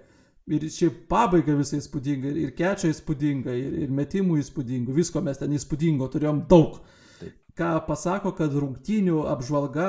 [0.51, 5.37] Ir šiaip pabaiga visai įspūdinga, ir- ir kečia įspūdinga, ir, ir metimų įspūdingų, visko mes
[5.37, 6.79] ten įspūdingo turėjom daug.
[7.19, 7.33] Taip.
[7.57, 9.87] Ką pasako, kad rungtynių apžvalga,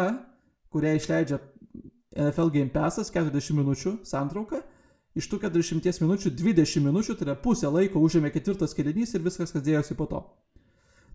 [0.73, 1.41] kurią išleidžia
[2.17, 4.63] NFL Game Passas 40 minučių santrauka,
[5.17, 9.53] iš tų 40 minučių 20 minučių, tai yra pusę laiko užėmė ketvirtas kelinys ir viskas,
[9.53, 10.23] kas dėjosi po to.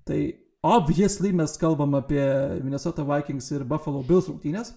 [0.05, 0.19] Tai
[0.67, 2.23] obviously mes kalbam apie
[2.63, 4.73] Minnesota Vikings ir Buffalo Bills rungtynės.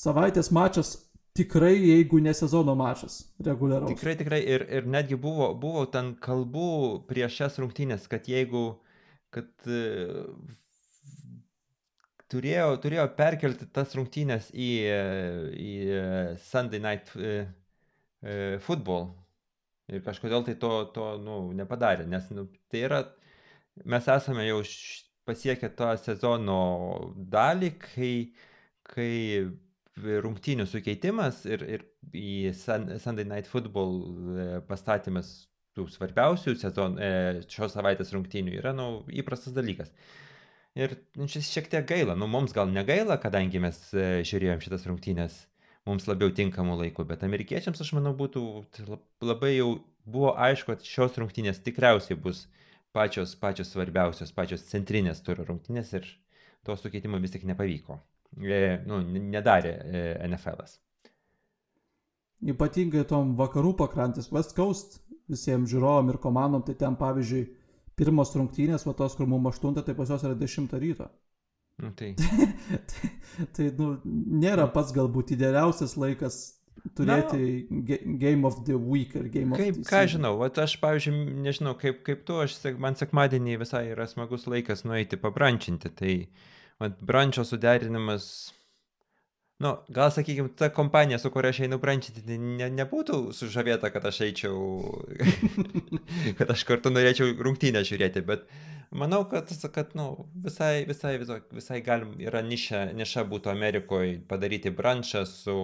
[0.00, 0.94] Savaitės mačas
[1.36, 3.92] tikrai, jeigu ne sezono mačas, reguliaraus.
[3.94, 4.40] Tikrai, tikrai.
[4.54, 6.70] Ir, ir netgi buvo, buvo ten kalbų
[7.10, 8.64] prieš šias rungtynės, kad jeigu,
[9.34, 9.82] kad e,
[12.32, 14.72] turėjo, turėjo perkelti tas rungtynės į,
[15.54, 16.02] į e,
[16.50, 17.38] Sunday Night e,
[18.22, 19.10] e, Football.
[19.90, 23.00] Ir kažkodėl tai to, to nu, nepadarė, nes nu, tai yra,
[23.84, 24.60] mes esame jau
[25.28, 26.60] pasiekę tą sezono
[27.30, 28.12] dalį, kai,
[28.90, 29.12] kai
[30.00, 31.84] rungtynių sukeitimas ir, ir
[32.16, 35.30] į Sun- Sunday Night Football e, pastatymas
[35.76, 37.10] tų svarbiausių sezon, e,
[37.52, 39.92] šios savaitės rungtynių yra nu, įprastas dalykas.
[40.78, 44.86] Ir nu, čia šiek tiek gaila, nu mums gal negaila, kadangi mes e, žiūrėjom šitas
[44.88, 45.40] rungtynės
[45.88, 48.42] mums labiau tinkamų laikų, bet amerikiečiams, aš manau, būtų
[48.88, 49.70] lab- labai jau
[50.10, 52.44] buvo aišku, kad šios rungtynės tikriausiai bus
[52.92, 56.08] pačios, pačios svarbiausios, pačios centrinės turo rungtynės ir
[56.66, 57.98] to sukeitimo vis tik nepavyko.
[58.38, 60.78] E, nu, nedarė e, NFL'as.
[62.50, 65.00] Ypatingai tom vakarų pakrantės West Coast
[65.30, 67.42] visiems žiūrovom ir komandom, tai ten pavyzdžiui
[68.00, 71.10] pirmos rungtynės, va tos, kur mums 8, tai pas jos yra 10 ryto.
[71.80, 72.14] Nu, tai,
[72.90, 73.10] tai,
[73.56, 76.40] tai nu, nėra pats galbūt idealiausias laikas
[76.96, 77.40] turėti
[77.88, 80.14] ge- Game of the Week ir Game of kaip, the ką Season.
[80.16, 84.84] žinau, vat aš, pavyzdžiui, nežinau, kaip, kaip tu, aš, man sekmadienį visai yra smagus laikas
[84.88, 86.14] nueiti pabrančinti, tai
[86.80, 88.30] vat, brančio suderinimas
[89.60, 94.06] nu, gal sakykime, ta kompanija, su kuria aš einu brančyti, tai ne, nebūtų sužavėta, kad
[94.08, 94.56] aš eičiau,
[96.38, 98.46] kad aš kartu norėčiau rungtynę žiūrėti, bet
[98.90, 100.06] manau, kad, kad nu,
[100.44, 105.56] visai, visai, visai, visai galim, yra niša, niša būtų Amerikoje padaryti brančą su,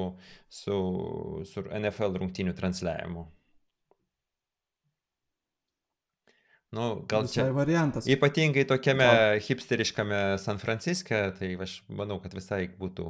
[0.48, 0.76] su,
[1.50, 3.26] su NFL rungtynių transliavimu.
[6.76, 8.06] Nu, gal Visai čia variantas.
[8.10, 13.06] ypatingai tokiame Gal- hipsteriškame San Franciske, tai aš manau, kad visai būtų.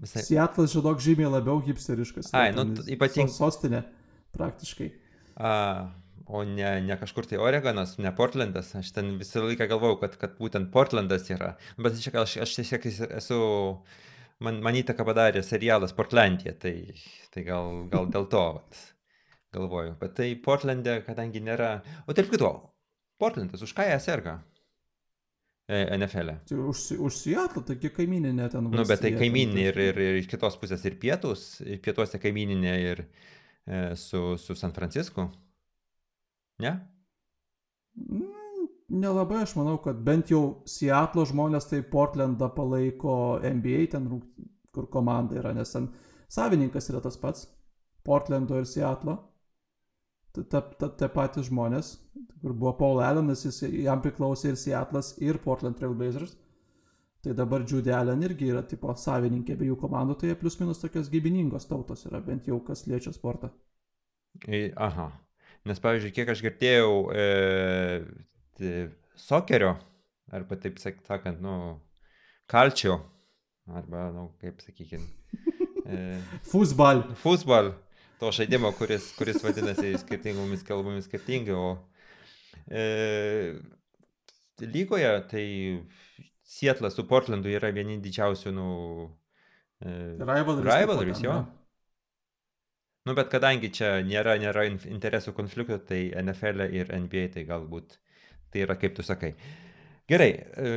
[0.00, 0.22] Visai...
[0.24, 2.32] Seatlas, žinok, žymiai labiau hipsteriškas.
[2.34, 3.82] Ai, nu, ten t- ypating- so- Sostinė,
[4.34, 4.88] praktiškai.
[5.36, 5.52] A,
[6.28, 8.74] o ne, ne kažkur tai Oregonas, ne Portlandas.
[8.78, 11.54] Aš ten visą laiką galvojau, kad, kad būtent Portlandas yra.
[11.80, 13.40] Bet čia aš, aš tiesiog esu,
[14.44, 16.74] man, man įtaką padarė serialas Portlandija, tai,
[17.34, 18.84] tai gal, gal dėl to vat,
[19.56, 19.96] galvoju.
[20.02, 21.78] Bet tai Portlande, kadangi nėra...
[22.06, 22.52] O tarp kito,
[23.18, 24.38] Portlandas, už ką jie serga?
[25.68, 26.30] NFL.
[26.32, 26.54] -e?
[26.56, 28.64] Už, už Seattle, taigi kaimininė ten.
[28.72, 32.72] Nu, bet tai kaimininė ir, ir, ir iš kitos pusės ir pietus, ir pietuose kaimininė
[32.86, 35.28] ir e, su, su San Francisku.
[36.62, 36.72] Ne?
[37.96, 44.08] Mm, Nelabai aš manau, kad bent jau Seattle žmonės tai Portlandą palaiko NBA, ten
[44.72, 45.90] kur komanda yra, nes ten
[46.32, 47.46] savininkas yra tas pats.
[48.04, 49.18] Portlando ir Seattle.
[50.38, 51.92] Tie patys žmonės,
[52.40, 56.36] kur buvo Paul Allenas, jis, jam priklausė ir Seattle'as, ir Portland Trailblazers.
[57.24, 61.10] Tai dabar Judy Allen irgi yra tipo savininkė abiejų komandų, tai jie plius minus tokios
[61.10, 63.50] gybiningos tautos yra, bent jau kas liečia sportą.
[64.76, 65.10] Aha.
[65.66, 67.24] Nes, pavyzdžiui, kiek aš girdėjau e,
[68.58, 68.72] tai
[69.18, 69.74] sokerio,
[70.32, 71.54] arba taip sak- sakant, nu,
[72.48, 73.00] kalčio,
[73.68, 75.04] arba, nu, kaip sakykime,
[75.84, 75.98] e,
[76.50, 77.02] Fusbal.
[77.18, 77.72] futbol,
[78.20, 81.68] to žaidimo, kuris, kuris vadinasi skirtingomis kalbomis skirtingai, o
[82.70, 83.58] e,
[84.62, 85.46] lygoje tai
[86.48, 88.68] Sietlas su Portlandu yra vieni didžiausių, nu,
[89.84, 89.92] e,
[90.22, 90.72] Rivalries.
[90.72, 91.34] Rivalries, jo.
[91.42, 91.54] ne?
[93.08, 97.96] Nu, bet kadangi čia nėra, nėra in- interesų konflikto, tai NFL ir NBA tai galbūt
[98.52, 99.30] tai yra kaip tu sakai.
[100.08, 100.28] Gerai,
[100.60, 100.72] e,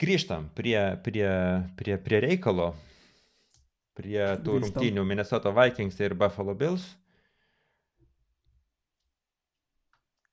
[0.00, 1.28] grįžtam prie, prie,
[1.76, 2.70] prie, prie reikalo,
[3.96, 4.64] prie tų Grįžtam.
[4.64, 6.86] rungtynių Minnesota Vikings ir Buffalo Bills.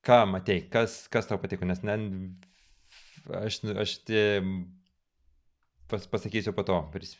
[0.08, 1.96] Ką matei, kas, kas tau patiko, nes ne,
[3.42, 4.22] aš, aš tie,
[5.90, 6.78] pas, pasakysiu po to.
[6.94, 7.16] Pris-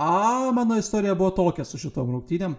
[0.00, 2.54] A, mano istorija buvo tokia su šitom rungtynėm.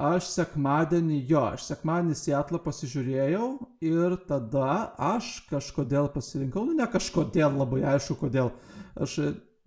[0.00, 3.48] Aš sekmadienį, jo, aš sekmadienį Seattle pasižiūrėjau
[3.84, 8.52] ir tada aš kažkodėl pasirinkau, nu ne kažkodėl, labai aišku kodėl.
[8.96, 9.18] Aš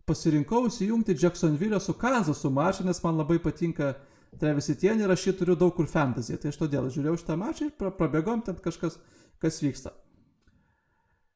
[0.09, 3.93] pasirinkau įsijungti Jacksonville su Kansasu mačą, nes man labai patinka
[4.39, 6.39] Travis Etienne ir aš jį turiu daug kur fantasy.
[6.41, 8.97] Tai aš todėl žiūrėjau šitą mačą ir pra- prabėgom ten kažkas,
[9.43, 9.93] kas vyksta.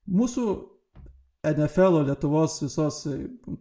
[0.07, 0.47] Mūsų
[1.45, 3.15] NFL Lietuvos visos e,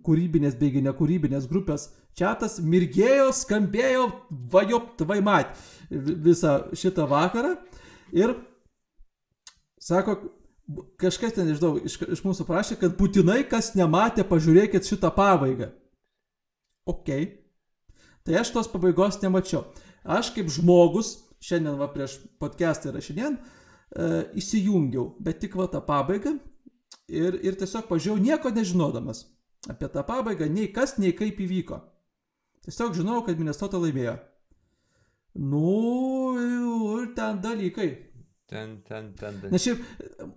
[0.06, 4.06] kūrybinės beigi nekūrybinės grupės čatas mirgėjo, skambėjo,
[4.52, 5.58] vajop, tvai mat
[5.90, 7.54] visą šitą vakarą
[8.16, 8.32] ir
[9.82, 10.16] sako,
[11.00, 15.70] kažkas ten, nežinau, iš, iš mūsų prašė, kad būtinai, kas nematė, pažiūrėkit šitą pabaigą.
[16.88, 17.12] Ok.
[18.26, 19.66] Tai aš tos pabaigos nemačiau.
[20.02, 21.12] Aš kaip žmogus,
[21.42, 24.10] šiandien va prieš podcastą įrašinėjant, e,
[24.40, 26.38] įsijungiau, bet tik va tą pabaigą
[27.08, 29.24] ir, ir tiesiog pažiūrėjau nieko nežinodamas
[29.70, 31.80] apie tą pabaigą, nei kas, nei kaip įvyko.
[32.66, 34.16] Tiesiog žinau, kad Minnesota laimėjo.
[35.36, 36.34] Nu,
[36.96, 37.90] ir ten dalykai.
[38.46, 39.40] Ten, ten, ten.
[39.40, 39.50] ten.
[39.50, 39.80] Nes šiaip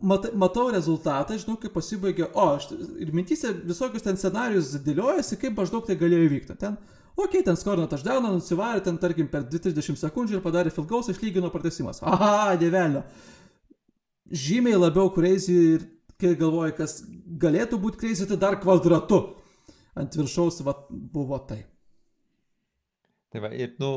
[0.02, 5.60] mat, matau rezultatą, žinau, kaip pasibaigė, o aš ir mintysė visokius ten scenarius dėliojasi, kaip
[5.62, 6.58] maždaug tai galėjo įvykti.
[6.58, 6.80] Ten,
[7.14, 11.54] okei, okay, ten skorino touchdowną, nusivarė ten, tarkim, per 2-30 sekundžių ir padarė filgaus, išlygino
[11.54, 12.02] pratesimas.
[12.02, 13.06] Aha, dievelio.
[14.30, 15.86] Žymiai labiau crazy ir
[16.20, 17.00] kai galvoji, kas
[17.42, 19.22] galėtų būti crazy, tai dar kvadratu.
[20.00, 21.64] Ant viršaus va, buvo tai.
[23.34, 23.90] Tai va, ir, nu,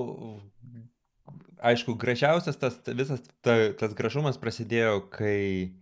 [1.63, 5.73] aišku, gražiausias tas visas ta, tas gražumas prasidėjo, kai,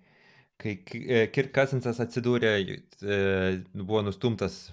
[0.61, 3.18] kai K- Kirk Cousinsas atsidūrė, e,
[3.74, 4.68] buvo nustumtas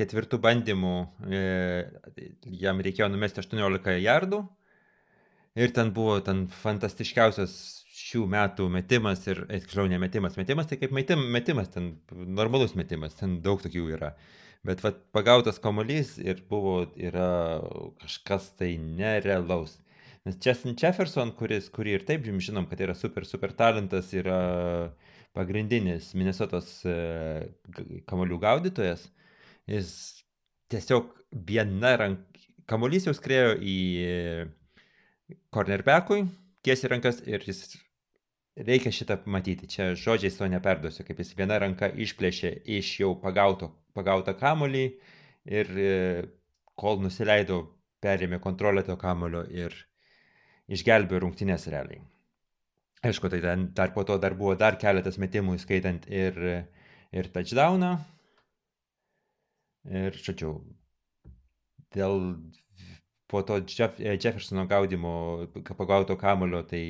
[0.00, 0.96] ketvirtų bandymų,
[1.28, 1.42] e,
[2.62, 4.42] jam reikėjo numesti 18 jardų
[5.60, 7.81] ir ten buvo ten fantastiškiausias
[8.12, 12.76] šių metų metimas ir, e, tiksliau, ne metimas, metimas tai kaip metim, metimas, ten normalus
[12.76, 14.12] metimas, ten daug tokių yra.
[14.66, 17.62] Bet vat, pagautas kamuolys ir buvo, yra
[18.02, 19.78] kažkas tai nerealaus.
[20.22, 24.92] Nes Justin Jefferson, kuris, kurį ir taip žinom, kad yra super, super talentas, yra
[25.34, 26.94] pagrindinis Minnesotos e,
[28.06, 29.08] kamuolių gaudytojas,
[29.70, 29.94] jis
[30.70, 32.28] tiesiog viena rank...
[32.70, 33.78] Kamuolys jau skrėjo į
[35.52, 36.22] cornerbackui,
[36.62, 37.64] tiesiai rankas ir jis
[38.56, 39.68] reikia šitą matyti.
[39.70, 44.84] Čia žodžiais to neperduosiu, kaip jis viena ranka išplėšė iš jau pagauto, pagautą kamolį
[45.48, 45.92] ir e,
[46.78, 47.64] kol nusileido,
[48.02, 49.74] perėmė kontrolę to kamulio ir
[50.72, 52.02] išgelbėjo rungtynės realiai.
[53.02, 56.38] Aišku, tai ten dar po to dar buvo dar keletas metimų, skaitant ir,
[57.10, 57.96] ir touchdowną.
[59.90, 60.52] Ir, žodžiu,
[61.94, 62.20] dėl
[63.26, 66.84] po to Jeff, Jeffersono gaudimo, pagauto kamulio, tai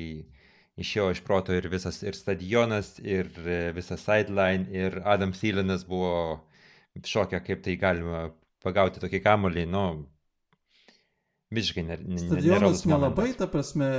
[0.79, 3.29] išėjo iš proto ir visas ir stadionas, ir
[3.75, 6.41] visas sideline, ir Adam Thielenas buvo
[7.03, 8.25] šokia, kaip tai galima
[8.63, 9.67] pagauti tokį kamulį.
[9.69, 9.85] Nu,
[11.53, 13.89] visiškai ne, ne, Stadionas nelabai, ta prasme,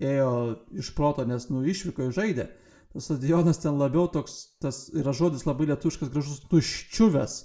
[0.00, 0.34] ėjo
[0.82, 2.50] iš proto, nes, nu, išvyko į žaidę.
[2.94, 7.40] Tas stadionas ten labiau toks, tas yra žodis labai lietuškas, gražus, nuščiuvęs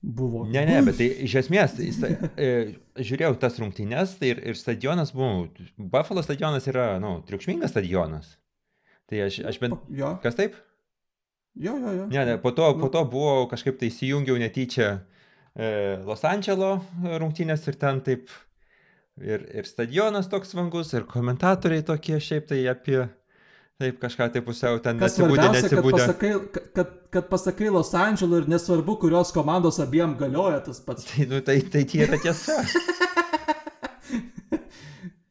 [0.00, 0.46] buvo.
[0.48, 2.50] Ne, ne, bet tai iš esmės, jis, e,
[2.96, 8.34] žiūrėjau tas rungtynes tai ir, ir stadionas buvo, Buffalo stadionas yra, na, nu, triukšmingas stadionas.
[9.10, 9.80] Tai aš, aš bent...
[9.92, 10.14] Jo.
[10.22, 10.56] Kas taip?
[11.58, 12.10] Jo, jo, jo.
[12.12, 14.90] Ne, ne, po to, po to buvo kažkaip tai įsijungiau netyčia
[15.54, 16.76] e, Los Andželo
[17.20, 18.30] rungtynės ir ten taip
[19.20, 23.02] ir, ir stadionas toks vangus, ir komentatoriai tokie šiaip tai apie,
[23.80, 25.96] taip kažką tai pusiau ten nesibūdė, nesibūdė.
[25.96, 26.32] Kad pasakai,
[26.76, 31.02] kad, kad pasakai Los Andželo ir nesvarbu, kurios komandos abiem galioja tas pats.
[31.10, 32.54] Tai, nu, tai, tai tie yra tiesa.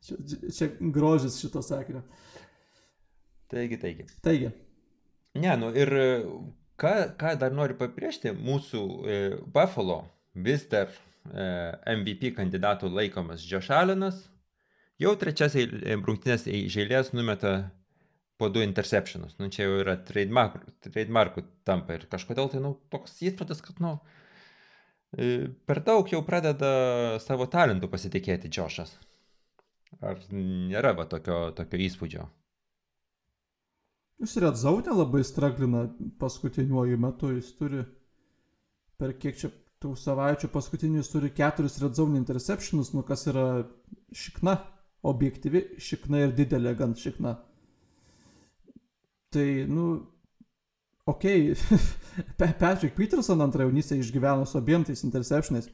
[0.05, 0.15] čia,
[0.49, 2.01] čia grožis šito sakinio.
[3.49, 4.03] Taigi, taigi.
[4.25, 4.49] Taigi.
[5.39, 5.89] Ne, nu ir
[6.81, 8.83] ką, ką dar noriu pabrėžti, mūsų e,
[9.53, 9.99] Buffalo
[10.37, 10.87] vis dar
[11.29, 11.45] E,
[11.93, 14.23] MVP kandidatų laikomas Allenas,
[14.97, 17.69] jau trečias rungtynės iš eilės numeta
[18.39, 19.35] po du interceptionus.
[19.41, 23.97] Nu, čia jau yra trademarkų, trademarkų tampa ir kažkodėl tai, nu, toks įspūdis, kad, nu,
[25.13, 26.71] e, per daug jau pradeda
[27.23, 28.95] savo talentų pasitikėti Džošas.
[30.05, 32.27] Ar nėra va tokio, tokio įspūdžio?
[34.19, 35.85] Jis ir atzautė labai straglina
[36.19, 37.85] paskutiniuoju metu, jis turi
[38.99, 43.45] per kiek čia tų savaičių paskutinius turi keturis red zone interceptionus, nu kas yra
[44.11, 44.57] šikna,
[45.07, 47.37] objektyvi šikna ir didelė gan šikna.
[49.29, 49.89] Tai, nu,
[51.05, 52.53] okei, okay.
[52.59, 55.69] Patrick Peterson antrą jaunystę išgyveno su abiem tais interceptionais.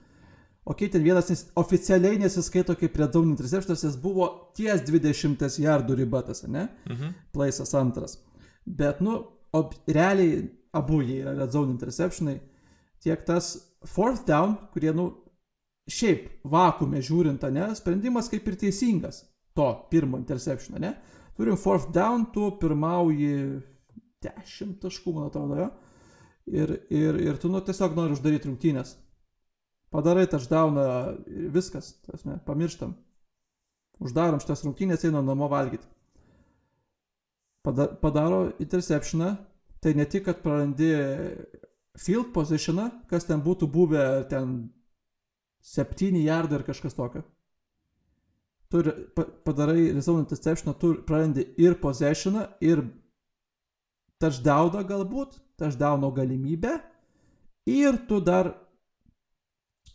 [0.66, 6.00] Ok, ten vienas nes, oficialiai nesiskaito kaip red zone interceptionas, jis buvo ties 20 jardų
[6.00, 6.68] ribatas, ne?
[6.90, 7.14] Mhm.
[7.34, 8.18] Plaisas antras.
[8.66, 9.20] Bet, nu,
[9.54, 10.42] ob, realiai
[10.74, 12.40] abu jie yra red zone interceptionai.
[13.04, 13.54] Tiek tas
[13.86, 15.12] fourth down, kurie, nu,
[15.86, 19.22] šiaip vakume žiūrint, ne, sprendimas kaip ir teisingas
[19.56, 20.96] to pirmo interception, ne.
[21.36, 23.62] Turim fourth down, tu pirmauji
[24.24, 25.72] 10 taškų, man atrodo, jo.
[26.46, 28.94] Ir, ir, ir tu, nu, tiesiog nori uždaryti rungtynės.
[29.94, 30.86] Padarai touchdowną
[31.26, 32.94] ir viskas, tasme, pamirštam.
[34.04, 35.88] Uždarom šitas rungtynės, einam namo valgyti.
[37.66, 39.32] Padaro interceptioną,
[39.82, 40.92] tai ne tik, kad prarandi
[41.98, 44.58] field positioną, kas ten būtų buvę ten
[45.66, 47.24] 7 jardai ar kažkas tokio.
[48.76, 48.84] Tu
[49.44, 52.82] padarai rezone interceptioną, tu prarandi ir possessioną, ir
[54.20, 56.74] touchdowną galbūt, touchdowno galimybę,
[57.72, 58.52] ir tu dar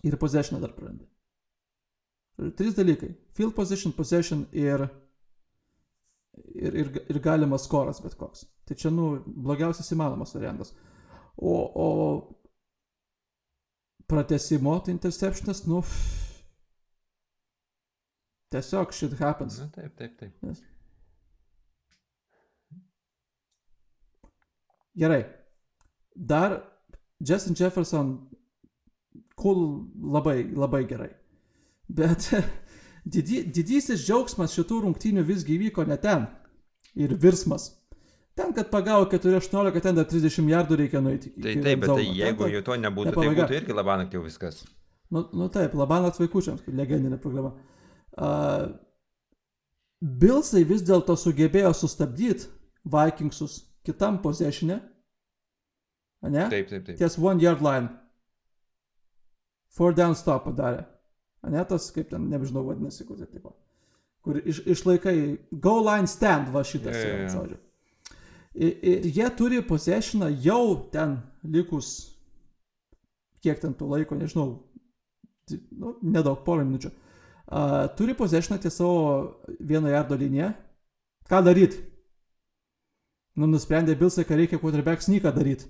[0.02, 1.04] ir possessioną dar prarandi.
[2.56, 3.12] Trys dalykai.
[3.36, 4.86] Field position, possession ir,
[6.54, 8.46] ir, ir, ir galimas skoras bet koks.
[8.64, 10.72] Tai čia, nu, blogiausias įmanomas variantas.
[11.36, 11.52] O,
[11.84, 11.86] o
[14.08, 15.82] pratesimo tai interceptionas, nu,
[18.50, 19.58] tiesiog shit happens.
[19.58, 20.32] Na, taip, taip, taip.
[20.42, 20.62] Yes.
[24.98, 25.24] Gerai.
[26.14, 26.62] Dar
[27.20, 28.28] Justin Jefferson,
[29.36, 31.10] cool, labai, labai gerai.
[31.86, 32.30] Bet
[33.14, 36.26] didy, didysis džiaugsmas šitų rungtynių visgi įvyko ne ten.
[36.98, 37.70] Ir virsmas.
[38.34, 41.30] Ten, kad pagavo 4-18, ten dar 30 jardų reikia nueiti.
[41.34, 44.62] Tai taip, bet tai jeigu jau to nebūtų, tai būtų irgi Labanakt jau viskas.
[45.12, 47.50] Nu, nu taip, Labanakt vaikučiams, kaip legendinė programa.
[47.50, 47.79] Uh,
[50.00, 52.48] Bilsai vis dėlto sugebėjo sustabdyti
[52.88, 54.80] Vikingsus kitam possessionė.
[56.24, 56.46] Ne?
[56.52, 56.96] Taip, taip, taip.
[56.96, 57.88] Ties one yard line.
[59.70, 60.84] Four down stop padarė.
[61.48, 63.54] Ne tas, kaip ten, nežinau, vadinasi, kur tai tipo.
[64.24, 65.16] Kur iš, išlaikai
[65.62, 67.28] go line stand va šitas, ja, ja, ja.
[67.32, 67.60] žodžiu.
[68.50, 71.14] Ir, ir jie turi possessioną jau ten
[71.46, 72.18] likus,
[73.40, 74.58] kiek ten to laiko, nežinau,
[75.70, 76.90] nu, nedaug, porą minučių.
[76.90, 77.09] Uh,
[77.98, 80.52] turi possessioną ties savo vieno jardo liniją.
[81.30, 81.82] Ką daryti?
[83.36, 85.68] Nu, nusprendė Bilsai, kad reikia quarterback snyką daryti.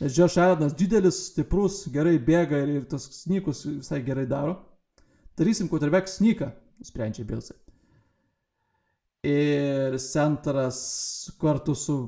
[0.00, 4.54] Nes Josh Allenas didelis, stiprus, gerai bėga ir, ir tas snykus visai gerai daro.
[5.36, 7.58] Darysim quarterback snyką, nusprendžia Bilsai.
[9.22, 11.98] ir centras kartu su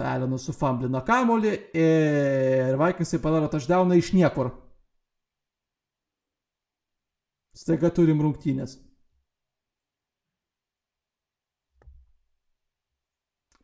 [0.00, 4.48] Alenu sufamblina kamolį ir Vikingsai padaro touchdowną iš niekur.
[7.56, 8.76] Staiga turim rungtynės.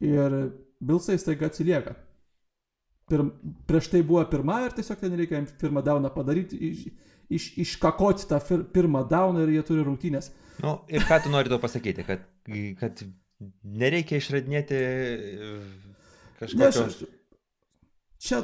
[0.04, 0.34] Ir
[0.80, 1.94] Bilsai staiga atsilieka.
[3.06, 3.30] Pirm,
[3.68, 6.80] prieš tai buvo pirma ir tiesiog ten reikia pirmą dauną padaryti, iš,
[7.30, 10.32] iš, iškakoti tą fir, pirmą dauną ir jie turi rungtynės.
[10.64, 12.26] Nu, ir ką tu nori to pasakyti, kad,
[12.80, 13.04] kad
[13.62, 14.80] nereikia išradinėti
[16.40, 16.58] kažką.
[16.58, 16.98] Ne, aš,
[18.18, 18.42] čia,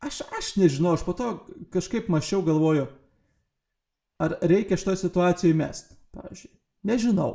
[0.00, 1.34] aš, aš nežinau, aš po to
[1.74, 2.88] kažkaip mačiau galvoju,
[4.18, 6.52] ar reikia šitoje situacijoje mest, pavyzdžiui.
[6.88, 7.32] Nežinau.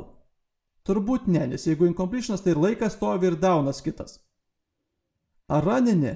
[0.84, 4.18] Turbūt ne, nes jeigu incompletionas, tai laikas stovi ir daunas kitas.
[5.48, 6.12] Ar ranini,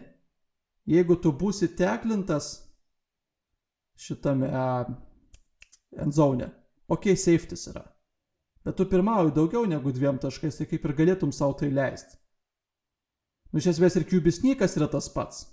[0.88, 2.50] jeigu tu būsi teklintas
[3.98, 4.48] šitame
[5.96, 6.50] endzone,
[6.88, 7.84] ok, safetis yra.
[8.64, 12.18] Bet tu pirmauji daugiau negu dviem taškais, tai kaip ir galėtum savo tai leisti.
[13.48, 15.46] Nu, iš esmės ir kubisnykas yra tas pats.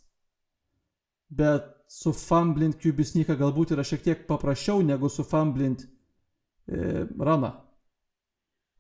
[1.32, 7.54] Bet su famblint kubisnyką galbūt yra šiek tiek paprasčiau negu su famblint e, raną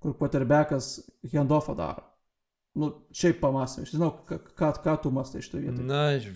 [0.05, 0.99] kur quarterbackas
[1.33, 2.03] handoffą daro.
[2.75, 5.85] Nu, šiaip pamastė, aš žinau, ką, ką, tu mastai iš to vietoj.
[5.87, 6.27] Na, aš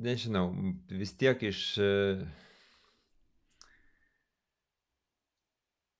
[0.00, 0.48] nežinau,
[0.90, 1.60] vis tiek iš...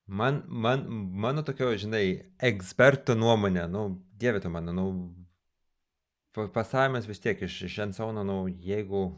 [0.07, 0.85] Man, man,
[1.21, 2.03] mano tokio, žinai,
[2.49, 3.85] eksperto nuomonė, nu,
[4.19, 4.87] dievė tu mano, nu,
[6.55, 9.09] pasavimas vis tiek iš, iš Ensauno, nu, jeigu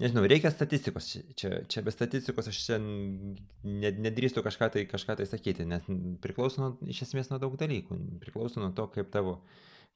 [0.00, 1.10] Nežinau, reikia statistikos.
[1.36, 5.84] Čia, čia be statistikos aš čia nedrįstu kažką tai, kažką tai sakyti, nes
[6.24, 7.98] priklauso nuo, iš esmės nuo daug dalykų.
[8.22, 9.36] Priklauso nuo to, kaip tavo,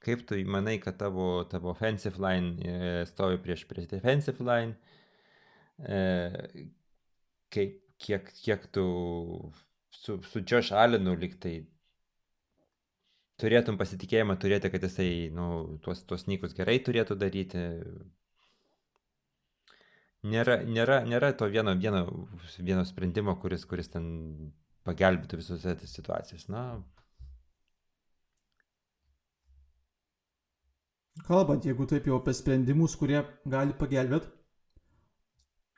[0.04, 4.76] kaip tu manai, kad tavo, tavo offensive line e, stovi prieš, prieš defensive line,
[5.80, 6.02] e,
[7.54, 8.84] kaip, kiek, kiek tu
[9.88, 11.62] su, su Josh Allenu liktai
[13.40, 17.64] turėtum pasitikėjimą turėti, kad jisai nu, tuos, tuos nykus gerai turėtų daryti,
[20.24, 22.04] nėra, nėra, nėra to vieno, vieno,
[22.58, 24.06] vieno sprendimo, kuris, kuris ten
[24.84, 26.50] pagelbėtų visose situacijose.
[26.52, 26.64] Na.
[31.28, 34.32] Kalbant, jeigu taip jau apie sprendimus, kurie gali pagelbėti,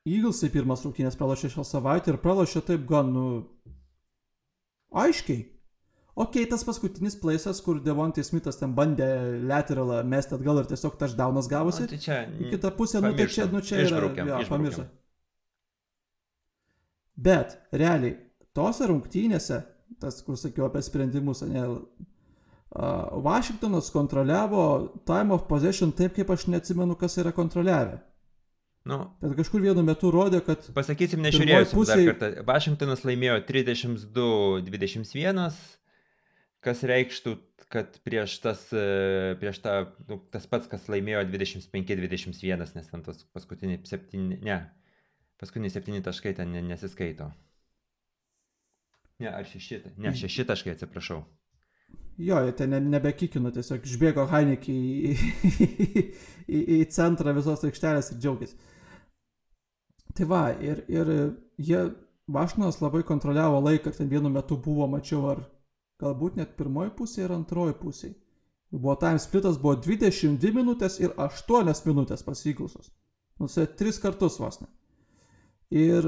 [0.07, 3.25] Eaglesai pirmas rungtynės pralašė šią savaitę ir pralašė taip gan, nu,
[5.03, 5.41] aiškiai.
[6.17, 9.07] Ok, tas paskutinis plaisas, kur Devontai Smithas ten bandė
[9.45, 11.85] lateralą mesti atgal ir tiesiog touchdownas gavosi.
[11.85, 12.23] O, tai čia.
[12.41, 14.09] Į kitą pusę, nu tai čia, nu čia yra.
[14.25, 14.87] Ja, pamiršta.
[17.29, 18.17] Bet, realiai,
[18.57, 19.61] tose rungtynėse,
[20.01, 21.67] tas, kur sakiau apie sprendimus, ne,
[23.27, 24.63] Vašingtonas kontroliavo
[25.07, 27.99] time of possession taip, kaip aš neatsimenu, kas yra kontroliavę.
[28.87, 30.59] Nu, Bet kažkur vienu metu rodė, kad...
[30.77, 32.05] Pasakysim, nežiūrėjau pusėje...
[32.05, 32.27] dar kartą.
[32.47, 35.51] Vašingtonas laimėjo 32-21,
[36.67, 37.37] kas reikštų,
[37.73, 39.77] kad prieš, tas, e, prieš tą,
[40.11, 44.61] nu, tas pats, kas laimėjo 25-21, nes ten tos paskutiniai 7, ne,
[45.41, 47.31] paskutiniai 7 taškai ten nesiskaito.
[49.23, 51.23] Ne, ar 6, ne, 6 taškai, atsiprašau.
[52.19, 55.11] Jo, jie ten nebekikino, tiesiog išbėgo Heinekį į,
[55.49, 56.05] į,
[56.49, 58.57] į, į centrą visos aikštelės ir džiaugiasi.
[60.17, 61.13] Tai va, ir, ir
[61.61, 61.83] jie,
[62.33, 65.45] Vašnas labai kontroliavo laiką, ten vienu metu buvo, mačiau, ar
[66.03, 68.13] galbūt net pirmoji pusė ir antroji pusė.
[68.73, 72.91] Buvo time splitas, buvo 22 minutės ir 8 minutės pasiglusios.
[73.41, 74.69] Nusė 3 kartus vos ne.
[75.71, 76.07] Ir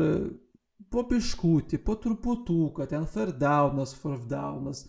[0.92, 4.84] po piškutį, po truputų, kad ten third downas, third downas.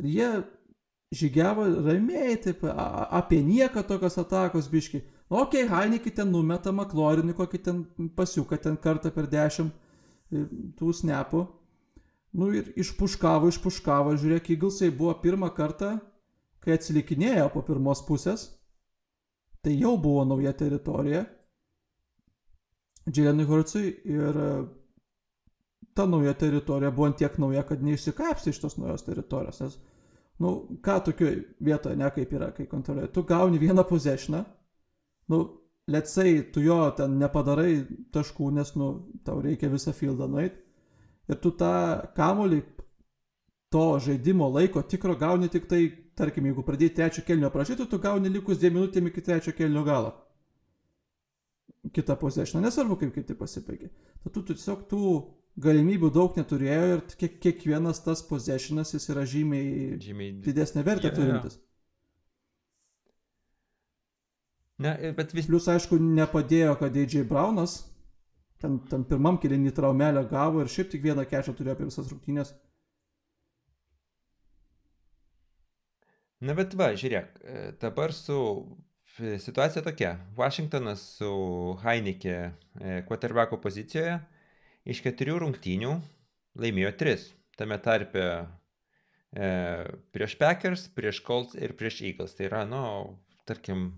[0.00, 0.30] Ir jie
[1.12, 5.02] žygiavo ramiai, taip, apie nieką tokios atakos biški.
[5.28, 7.82] Nu, okei, okay, Heinekį ten numeta Maklorinį, kokį ten
[8.16, 10.44] pasiuką ten kartą per dešimt e,
[10.78, 11.44] tų snepų.
[12.32, 15.98] Nu ir išpuškavo, išpuškavo, žiūrėk, Eaglesai buvo pirmą kartą,
[16.64, 18.46] kai atsilikinėjo po pirmos pusės,
[19.60, 21.26] tai jau buvo nauja teritorija
[23.10, 24.48] Džilenui Hurtsui ir e,
[25.94, 29.60] ta nauja teritorija buvo tiek nauja, kad neišsikapsi iš tos naujos teritorijos.
[29.60, 29.78] Nes,
[30.40, 34.44] nu, ką tokioje vietoje, ne kaip yra, kai kontroliuoji, tu gauni vieną poziciją,
[35.28, 35.44] nu,
[35.90, 37.82] let's say, tu jo ten nepadarai
[38.14, 38.92] taškų, nes, nu,
[39.26, 40.71] tau reikia visą fieldą nueiti
[41.30, 41.74] ir tu tą
[42.16, 42.62] kamolį
[43.72, 45.86] to žaidimo laiko tikro gauni tik tai,
[46.18, 50.12] tarkim, jeigu pradėjai trečio kelnio prašyti, tu gauni likus dviem minutėm iki trečio kelnio galo.
[51.92, 53.88] Kita possession, nesvarbu kaip kiti pasibaigė.
[54.22, 55.06] Tad tu tiesiog tų
[55.62, 60.36] galimybių daug neturėjo ir kiek, kiekvienas tas possessionas jis yra žymiai, žymiai...
[60.44, 61.58] didesnė vertė yeah, turintis.
[64.82, 65.48] Ne, bet vis...
[65.48, 67.80] Plius, aišku, nepadėjo, kad DJ Braunas
[68.62, 72.54] ten, ten pirmam kėlinį traumelę gavo ir šiaip tik vieną kešą turėjo apie visas rungtynės.
[76.42, 78.36] Na bet va, žiūrėk, e, dabar su
[79.18, 80.16] e, situacija tokia.
[80.38, 81.30] Vašingtonas su
[81.84, 82.38] Heineke
[83.06, 84.16] quarterbacko pozicijoje
[84.90, 85.92] iš keturių rungtynių
[86.58, 87.28] laimėjo tris.
[87.58, 89.50] Tame tarpe e,
[90.14, 92.34] prieš Packers, prieš Colts ir prieš Eagles.
[92.34, 92.82] Tai yra, nu,
[93.48, 93.90] tarkim,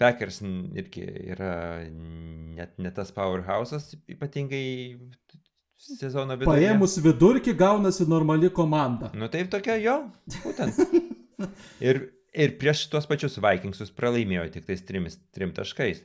[0.00, 0.40] Packers
[0.80, 1.54] irgi yra
[1.90, 4.64] net ne tas powerhouse'as, ypatingai
[5.80, 6.52] sezono vidurį.
[6.54, 9.10] Paėmus vidurkį gaunasi normali komanda.
[9.16, 9.98] Nu taip tokia jo,
[10.44, 10.80] būtent.
[11.88, 12.02] Ir,
[12.36, 16.02] ir prieš tuos pačius Vikingsus pralaimėjo tik tais trim, trim taškais.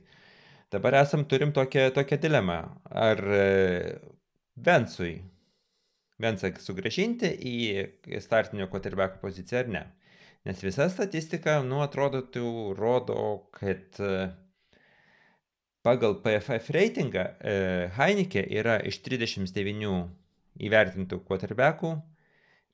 [0.71, 2.55] Dabar esam turim tokią, tokią dilemą.
[2.87, 3.41] Ar e,
[4.55, 5.17] Vensui,
[6.23, 9.83] Vensą sugražinti į startinio quarterbacko poziciją ar ne?
[10.45, 12.41] Nes visa statistika, nu, atrodo, tai
[12.77, 14.27] rodo, kad e,
[15.81, 17.55] pagal PFF reitingą e,
[17.97, 19.89] Heineke yra iš 39
[20.69, 21.95] įvertintų quarterbackų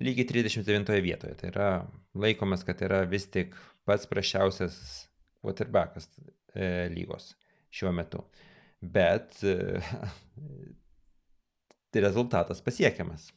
[0.03, 1.39] lygiai 39 vietoje.
[1.39, 1.69] Tai yra
[2.19, 3.55] laikomas, kad yra vis tik
[3.87, 4.75] pats prašiausias
[5.39, 6.11] quarterbackas
[6.51, 7.31] e, lygos
[7.71, 8.25] šiuo metu.
[8.83, 9.39] Bet
[12.03, 13.31] rezultatas pasiekiamas.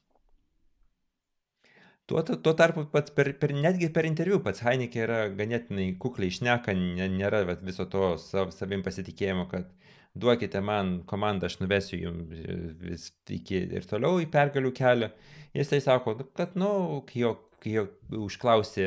[2.07, 6.75] Tuo, tuo tarpu pats per, per, netgi per interviu pats Heineke yra ganėtinai kukliai išneka,
[6.77, 9.71] nėra viso to sav, savim pasitikėjimo, kad
[10.13, 12.35] duokite man komandą, aš nuvesiu jums
[12.83, 15.09] vis iki ir toliau į pergalių kelią.
[15.57, 16.71] Jisai sako, nu, kad, nu,
[17.09, 17.33] kai jo,
[17.65, 17.87] kai jo
[18.27, 18.87] užklausė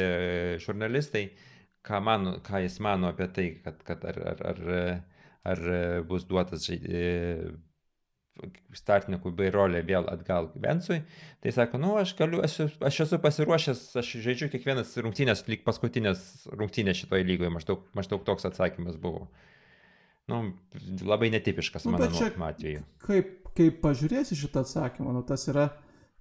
[0.61, 1.26] žurnalistai,
[1.89, 4.61] ką, mano, ką jis mano apie tai, kad, kad ar, ar, ar,
[5.55, 5.65] ar
[6.05, 6.70] bus duotas
[8.75, 11.01] startinio QB rolė vėl atgal Vensui,
[11.43, 12.59] tai sako, nu, aš galiu, aš,
[12.89, 18.47] aš esu pasiruošęs, aš žaidžiu kiekvienas rungtynės, lyg paskutinės rungtynės šitoje lygoje, maždaug, maždaug toks
[18.49, 19.27] atsakymas buvo.
[20.27, 20.43] Nu,
[21.07, 22.09] labai netipiškas nu, mano
[22.49, 22.83] atveju.
[23.05, 25.69] Kaip, kaip pažiūrėsi šitą atsakymą, nu, tas yra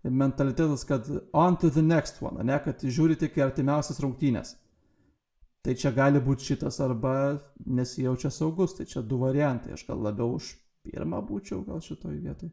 [0.07, 4.55] mentalitetas, kad on to the next one, ne, kad žiūri tik artimiausias rungtynės.
[5.67, 10.37] Tai čia gali būti šitas arba nesijaučia saugus, tai čia du variantai, aš gal labiau
[10.39, 10.53] už
[10.87, 12.53] pirmą būčiau gal šitoj vietoj.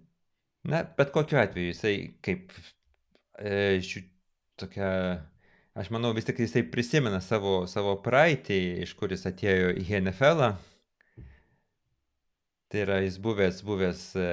[0.70, 2.54] Na, bet kokiu atveju jisai kaip
[3.40, 4.04] e, šių
[4.62, 4.90] tokia,
[5.76, 10.48] aš manau vis tik jisai prisimena savo, savo praeitį, iš kuris atėjo į NFL.
[10.48, 10.54] -ą
[12.74, 14.30] Tai yra jis buvęs, buvęs e,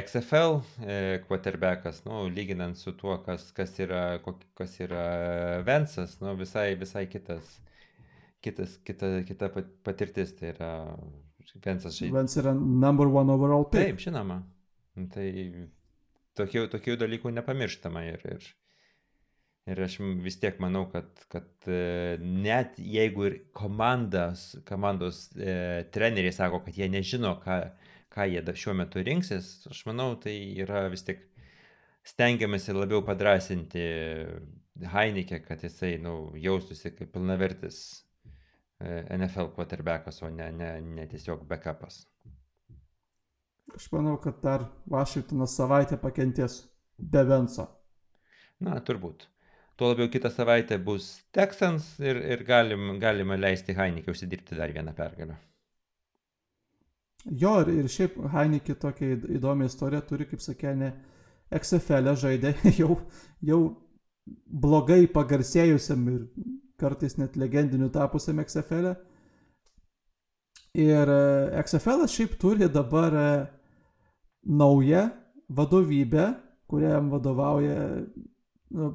[0.00, 0.94] XFL e,
[1.26, 4.16] quarterbackas, nu, lyginant su tuo, kas, kas, yra,
[4.56, 5.02] kas yra
[5.66, 7.50] Vensas, nu, visai, visai kitas,
[8.40, 9.50] kitas, kita, kita
[9.84, 10.32] patirtis.
[10.38, 10.70] Tai yra
[11.64, 12.16] Vensas žaidėjas.
[12.16, 13.92] Vens yra number one overall pick.
[13.92, 14.40] Taip, žinoma.
[14.98, 15.28] Nu, tai
[16.38, 18.48] tokių, tokių dalykų nepamirštama ir, ir,
[19.72, 26.34] ir aš vis tiek manau, kad, kad e, net jeigu ir komandas, komandos e, treneriai
[26.36, 27.58] sako, kad jie nežino, ką,
[28.12, 31.24] ką jie šiuo metu rinksis, aš manau, tai yra vis tik
[32.04, 33.82] stengiamasi labiau padrasinti
[34.92, 38.01] Heineke, kad jisai nu, jaustųsi kaip pilnavertis
[38.82, 42.02] NFL quarterbackas, o ne, ne, ne tiesiog backupas.
[43.76, 46.58] Aš manau, kad dar Vašingtonas savaitę pakentės
[46.98, 47.68] be Venso.
[48.62, 49.28] Na, turbūt.
[49.78, 54.92] Tuo labiau kitą savaitę bus Texans ir, ir galim, galima leisti Heineke užsidirbti dar vieną
[54.94, 55.38] pergalę.
[57.24, 60.92] Jo, ir, ir šiaip Heineke tokia įdomi istorija turi, kaip sakė, ne
[61.52, 62.98] XFL e žaidė jau,
[63.40, 63.60] jau
[64.66, 66.26] blogai pagarsėjusiam ir
[66.82, 68.92] kartais net legendiniu tapusiam XFL.
[68.92, 68.96] E.
[70.82, 73.14] Ir e, XFL šiaip turi dabar
[74.42, 75.06] naują
[75.52, 76.26] vadovybę,
[76.66, 78.06] kuriam vadovauja
[78.70, 78.94] nu,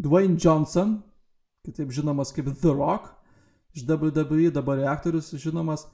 [0.00, 1.02] Dwayne Johnson,
[1.64, 3.12] kitaip žinomas kaip The Rock,
[3.76, 5.86] iš WWE dabar aktorius žinomas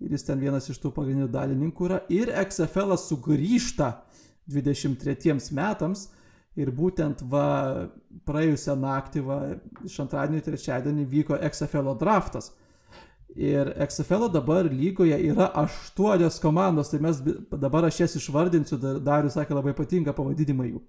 [0.00, 2.02] ir jis ten vienas iš tų pagrindinių dalininkų yra.
[2.12, 3.92] Ir XFL sugrįžta
[4.52, 6.10] 23 metams
[6.56, 7.46] ir būtent va
[8.26, 9.40] praėjusią naktį, va
[9.84, 12.52] iš antradienio į trečiadienį vyko XFL draftas.
[13.36, 17.20] Ir XFL dabar lygoje yra aštuonios komandos, tai mes
[17.52, 20.80] dabar aš jas išvardinsiu, Darius sakė labai patinka pavadinimai jų.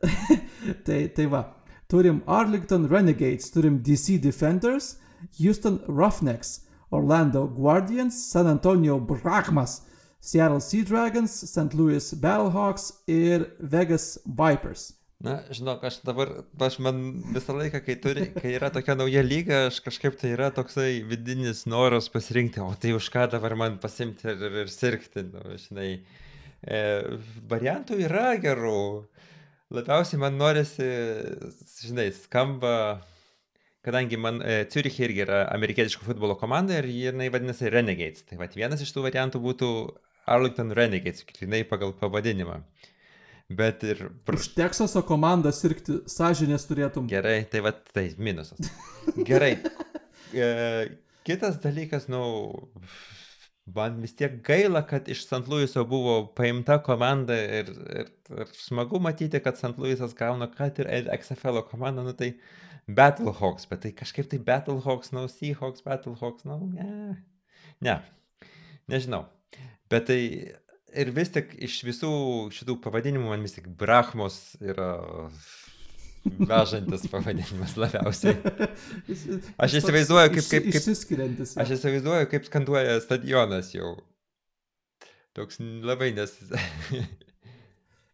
[0.86, 1.44] tai, tai va,
[1.90, 4.96] turim Arlington Renegades, turim DC Defenders,
[5.38, 9.84] Houston Roughnecks, Orlando Guardians, San Antonio Brahmas,
[10.20, 11.74] Seattle Sea Dragons, St.
[11.74, 14.92] Louis Battlehawks ir Vegas Vipers.
[15.20, 16.30] Na, žinok, aš dabar,
[16.64, 17.00] aš man
[17.34, 21.66] visą laiką, kai, turi, kai yra tokia nauja lyga, aš kažkaip tai yra toksai vidinis
[21.68, 25.90] noras pasirinkti, o tai už ką dabar man pasimti ir, ir, ir sirgti, nu, žinai.
[26.60, 26.80] E,
[27.48, 28.80] variantų yra gerų.
[29.76, 30.88] Labiausiai man norisi,
[31.84, 32.74] žinai, skamba
[33.86, 38.24] kadangi man e, Ciurichė irgi yra amerikietiško futbolo komanda ir jinai vadinasi Renegades.
[38.28, 39.70] Tai vat, vienas iš tų variantų būtų
[40.26, 42.60] Arlington Renegades, grinai pagal pavadinimą.
[43.50, 44.04] Bet ir...
[44.30, 47.08] Už Teksaso komandą sirgti sąžinės turėtum.
[47.10, 48.72] Gerai, tai va tai minusas.
[49.26, 49.56] Gerai.
[50.30, 50.46] E,
[51.26, 52.20] kitas dalykas, nu,
[53.74, 55.40] man vis tiek gaila, kad iš St.
[55.50, 59.74] Louiso buvo paimta komanda ir, ir, ir smagu matyti, kad St.
[59.74, 62.36] Louisas gauna, kad ir XFL komandą, nu tai
[62.86, 67.18] Battlehawks, bet tai kažkaip tai Battlehawks, nu, Seahawks, Battlehawks, nu, ne.
[67.82, 67.98] Ne,
[68.90, 69.24] nežinau.
[69.90, 70.20] Bet tai
[70.90, 72.12] ir vis tik iš visų
[72.54, 74.90] šitų pavadinimų man vis tik Brahmos yra
[76.24, 78.36] vežantis pavadinimas labiausiai.
[79.60, 80.46] Aš įsivaizduoju, kaip...
[80.52, 83.96] kaip, kaip aš įsivaizduoju, kaip skanduoja stadionas jau.
[85.36, 86.34] Toks labai nes...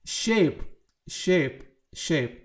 [0.06, 0.60] Šiaip,
[1.10, 1.62] šiaip,
[1.96, 2.42] šiaip.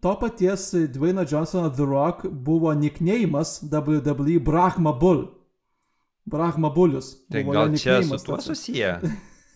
[0.00, 5.26] To paties Dwayne Johnsono The Rock buvo nickneimas WWE Brahma Bull.
[6.30, 7.12] Brahma Bulius.
[7.32, 8.94] Tai gal čia su tuo susiję?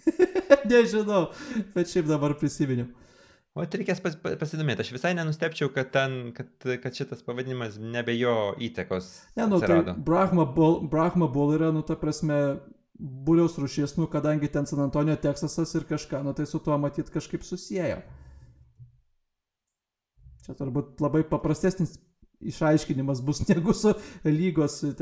[0.71, 1.31] Nežinau,
[1.75, 2.91] bet šiaip dabar prisiminiau.
[3.55, 4.83] O tai reikės pas, pa- pasidomėti.
[4.83, 6.49] Aš visai nenustepčiau, kad, ten, kad,
[6.83, 9.13] kad šitas pavadinimas nebe jo įtakos.
[9.39, 9.95] Ne, nu, tai atsirado.
[10.09, 12.41] Brahma Bull, Brahma Bull yra, nu, ta prasme,
[12.99, 17.15] buliaus rušys, nu, kadangi ten San Antonijo, Teksasas ir kažką, nu, tai su tuo matyt
[17.15, 18.03] kažkaip susijęjo.
[20.45, 21.95] Čia turbūt labai paprastesnis
[22.41, 23.93] išaiškinimas bus negu su
[24.25, 24.97] lygos ten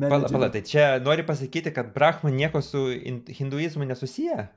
[0.00, 0.52] Pala, pala, menedžeriu.
[0.52, 4.48] tai čia nori pasakyti, kad Brahma nieko su in- hinduizmu nesusiję?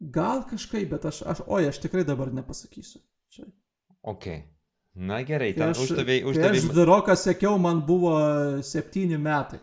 [0.00, 3.00] Gal kažkaip, bet aš, aš, oi, aš tikrai dabar nepasakysiu.
[3.28, 3.44] Čia.
[4.02, 4.26] Ok.
[4.94, 6.74] Na gerai, ten aš, uždavėjai, kai aš uždavėjai.
[6.74, 8.14] Daroką sekiau, man buvo
[8.64, 9.60] septyni metai.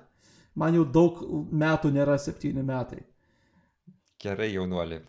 [0.57, 1.19] Man jau daug
[1.51, 3.01] metų nėra septyni metai.
[4.21, 5.01] Gerai, jaunuolį.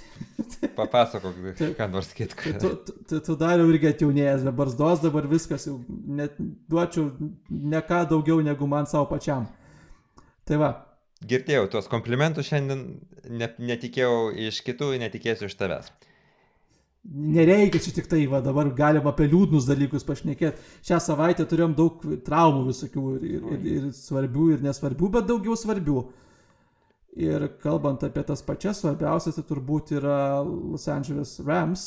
[0.78, 1.74] Papasakok, Taip.
[1.78, 2.54] ką nors Tai kitką.
[2.62, 6.38] tu, tu, tu, tu dar jau irgi atjaunėjęs, be barzdos dabar viskas jau net
[6.70, 7.10] duočiau
[7.50, 9.48] ne ką daugiau negu man savo pačiam.
[10.48, 10.70] Tai va,
[11.22, 12.80] Girdėjau tuos komplimentus šiandien,
[13.30, 15.92] ne, netikėjau iš kitų, netikėsiu iš tavęs.
[17.04, 20.58] nereikia čia tik tai, va dabar galim apie liūdnus dalykus pašnekėti.
[20.86, 25.56] Šią savaitę turėjom daug traumų visokių ir, ir, ir, ir svarbių, ir nesvarbių, bet daugiau
[25.58, 26.04] svarbių.
[27.12, 31.82] Ir kalbant apie tas pačias svarbiausias, tai turbūt yra Los Angeles Rams,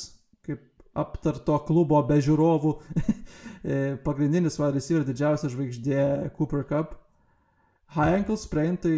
[0.45, 0.61] kaip
[0.93, 2.73] aptarto klubo be žiūrovų,
[3.65, 6.03] e, pagrindinis vadovas yra didžiausia žvaigždė
[6.37, 6.93] Cooper Cup.
[7.95, 8.97] High ankle sprain tai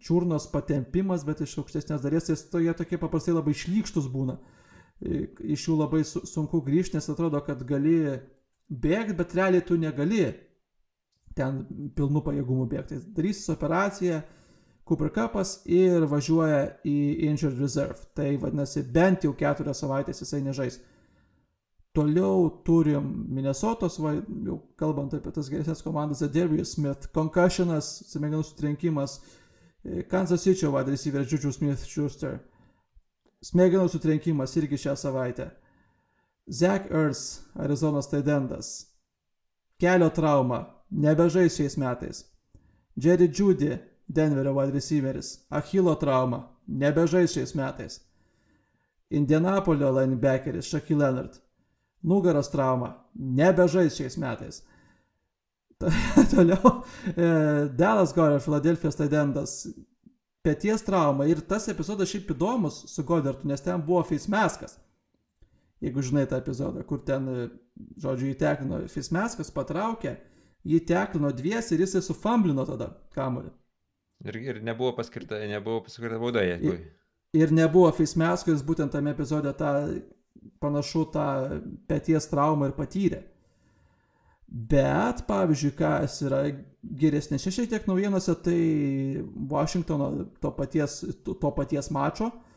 [0.00, 4.38] čiurnos patempimas, bet iš aukštesnės dalies jis to, jie tokie paprastai labai šlykštus būna.
[5.04, 5.26] E,
[5.56, 7.98] Iš jų labai su, sunku grįžti, nes atrodo, kad gali
[8.72, 10.24] bėgti, bet realiai tu negali
[11.36, 12.96] ten pilnu pajėgumu bėgti.
[12.96, 14.22] Tai darysis operaciją,
[14.86, 18.04] Cooper Cupas ir važiuoja į Injured Reserve.
[18.14, 20.78] Tai vadinasi, bent jau keturias savaitės jisai nežais.
[21.96, 24.12] Toliau turim Minnesotos, va,
[24.46, 29.16] jau kalbant apie tas geresnės komandas, Darius Smith, concussionas, smegenų sutrenkimas,
[29.80, 32.36] e, Kansas City wide receiver Juju Smith Schuster,
[33.40, 35.48] smegenų sutrenkimas irgi šią savaitę,
[36.52, 38.74] Zach Ers, Arizonos taidendas,
[39.80, 42.26] kelio trauma, nebežais šiais metais,
[42.94, 43.72] Jerry Judy,
[44.06, 48.00] Denverio wide receiveris, Achilo trauma, nebežais šiais metais,
[49.10, 51.38] Indianapolio linebackeris Shaquille Leonard,
[52.02, 54.62] nugaros trauma, nebežais šiais metais.
[56.32, 56.84] Toliau
[57.16, 59.58] e, Dallas Gore, Filadelfijos taidendas,
[60.46, 64.78] pėties trauma ir tas epizodas šiaip įdomus su Godartu, nes ten buvo face maskas.
[65.84, 67.48] Jeigu žinai tą epizodą, kur ten, e,
[68.00, 70.16] žodžiu, jį teklino face maskas, patraukė,
[70.66, 73.52] jį teklino dviesi ir jisai sufamblino tada kamuolį.
[74.24, 76.76] Ir, ir nebuvo paskirta, nebuvo paskirta bauda, jeigu.
[77.36, 79.72] Ir nebuvo face masko, jis būtent tame epizode tą
[80.62, 81.26] panašu tą
[81.90, 83.20] pėties traumą ir patyrė.
[84.46, 86.44] Bet, pavyzdžiui, kas yra
[87.00, 88.58] geresnėse šiek tiek naujienose, tai
[89.50, 92.55] Washingtono to paties, to, paties mačo e,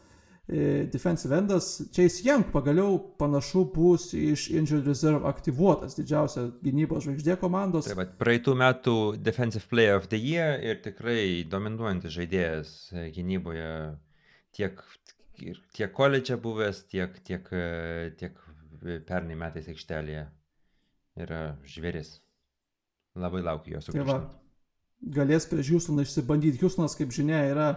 [0.49, 7.85] defensive endas Chase Young pagaliau panašu bus iš Injured Reserve aktyvuotas, didžiausia gynybos žvaigždė komandos.
[7.85, 13.69] Tai va, praeitų metų Defensive Player of the Year ir tikrai dominuojantis žaidėjas e, gynyboje
[14.57, 14.81] tiek,
[15.77, 18.41] tiek koledže buvęs, tiek, tiek, e, tiek
[19.05, 20.25] pernai metais aikštelėje
[21.19, 22.15] yra žvėris.
[23.19, 24.35] Labai laukiu jo Tai va, sugrįžtant.
[25.19, 26.61] galės prieš Houstoną išsibandyti.
[26.63, 27.69] Houstonas, kaip žinia, yra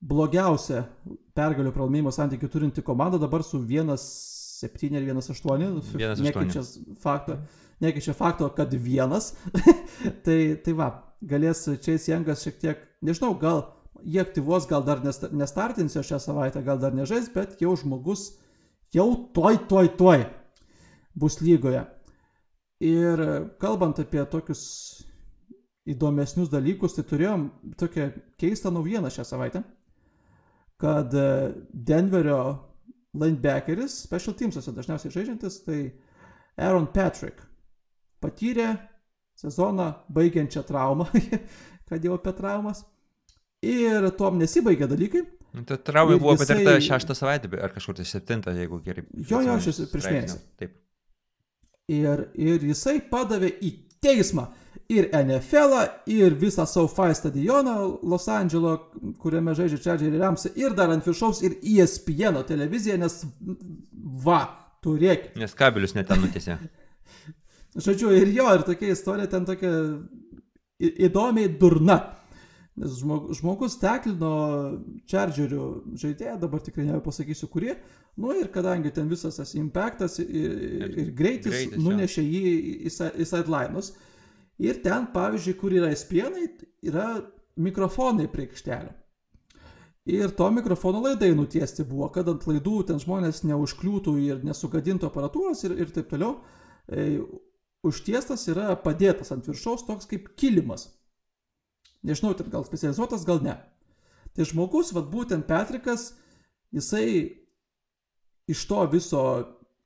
[0.00, 0.84] blogiausia
[1.40, 5.42] pergalių pralaimėjimo santykių turinti komanda dabar su 1-7 ir 1-8.
[5.96, 6.24] 1:8.
[6.28, 6.64] Nekeičia
[7.00, 7.38] fakto,
[7.80, 9.32] nekeičia fakto, kad vienas.
[10.24, 13.64] tai, tai va, galės Chase Youngas šiek tiek, nežinau, gal
[14.04, 18.30] jie aktyvuos, gal dar nesta- nestartins jo šią savaitę, gal dar nežais, bet jau žmogus
[18.94, 20.24] jau toj, toj, toj
[21.14, 21.84] bus lygoje.
[22.80, 23.20] Ir
[23.60, 24.62] kalbant apie tokius
[25.90, 28.10] įdomesnius dalykus, tai turėjom tokią
[28.40, 29.62] keistą naujieną šią savaitę,
[30.80, 31.24] kad e,
[31.72, 32.40] Denverio
[33.20, 35.80] linebackeris, special teamsuose dažniausiai žaidžiantis, tai
[36.60, 37.42] Aaron Patrick
[38.22, 38.70] patyrė
[39.40, 41.08] sezoną baigiančią traumą,
[41.88, 42.84] kad jau apie traumas.
[43.66, 45.24] Ir tuom nesibaigė dalykai.
[45.56, 49.02] Nu, Ta trauma buvo jisai- patirta šeštą savaitę, ar kažkur tai septintą, jeigu gerai.
[49.28, 50.38] Jo, jo, šis prieš mėnesį.
[50.60, 50.76] Taip.
[51.90, 53.72] Ir, ir jisai padavė į
[54.04, 54.48] teismą
[54.90, 55.76] ir NFL,
[56.10, 58.76] ir visą SoFi stadioną Los Andželo,
[59.22, 63.20] kuriame žaidžia Chargeriai Ramsai, ir dar ant viršaus, ir ESPN televiziją, nes
[64.24, 64.40] va,
[64.82, 65.30] turėk.
[65.38, 66.58] Nes kabelius net ten nutėsė.
[67.86, 69.70] Žodžiu, ir jo, ir tokia istorija ten tokia
[70.80, 72.00] įdomiai durna.
[72.80, 74.30] Nes žmog, žmogus teklino
[75.10, 75.64] Chargerių
[76.00, 77.74] žaidėją, dabar tikrai nepasakysiu kurį,
[78.22, 82.72] nu ir kadangi ten visas tas impactas ir, ir, ir greitis, Greitis, nunešė jį į,
[82.88, 83.92] į, si- į sideline'us.
[84.60, 86.46] Ir ten, pavyzdžiui, kur yra spienai,
[86.84, 87.06] yra
[87.60, 88.94] mikrofonai prie aikštelio.
[90.10, 95.60] Ir to mikrofono laidai nutiesti buvo, kad ant laidų ten žmonės neužkliūtų ir nesugadintų aparatūros
[95.68, 96.38] ir, ir taip toliau.
[96.88, 97.20] E,
[97.86, 100.88] užtiestas yra padėtas ant viršaus toks kaip kilimas.
[102.06, 103.56] Nežinau, ten gal specializuotas, gal ne.
[104.36, 106.12] Tai žmogus, vad būtent Petrikas,
[106.72, 107.06] jisai
[108.50, 109.24] iš to viso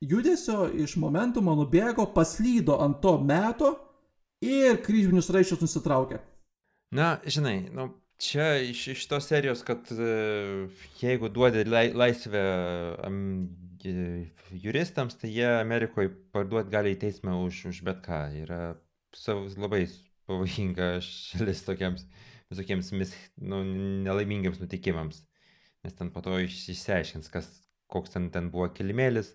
[0.03, 3.73] judesio, iš momentumo nubėgo, paslydo ant to meto
[4.45, 6.21] ir kryžminius raiščius nusitraukė.
[6.95, 7.89] Na, žinai, nu,
[8.21, 10.67] čia iš, iš tos serijos, kad e,
[11.01, 12.43] jeigu duodi lai, laisvę
[13.03, 13.19] am,
[13.83, 14.29] e,
[14.63, 18.21] juristams, tai jie Amerikoje parduoti gali į teismą už, už bet ką.
[18.45, 18.61] Yra
[19.15, 19.85] savo, labai
[20.29, 22.05] pavojinga šalis tokiems
[22.51, 23.11] visokiems mis,
[23.41, 23.63] nu,
[24.05, 25.23] nelaimingiams nutikimams.
[25.85, 27.47] Nes ten po to iš- išsiaiškins, kas,
[27.91, 29.31] koks ten, ten buvo kilimėlis,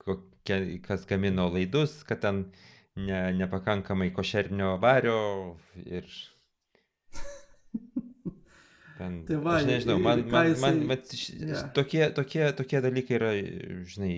[0.00, 2.42] kokie, kas gamino laidus, kad ten
[2.96, 5.18] ne, nepakankamai košernio vario
[5.84, 6.08] ir...
[8.96, 11.62] Ten, Tai va, aš nežinau, man, man, man, man š- Jo.
[11.76, 13.32] tokie, tokie, tokie dalykai yra,
[13.92, 14.16] žinai,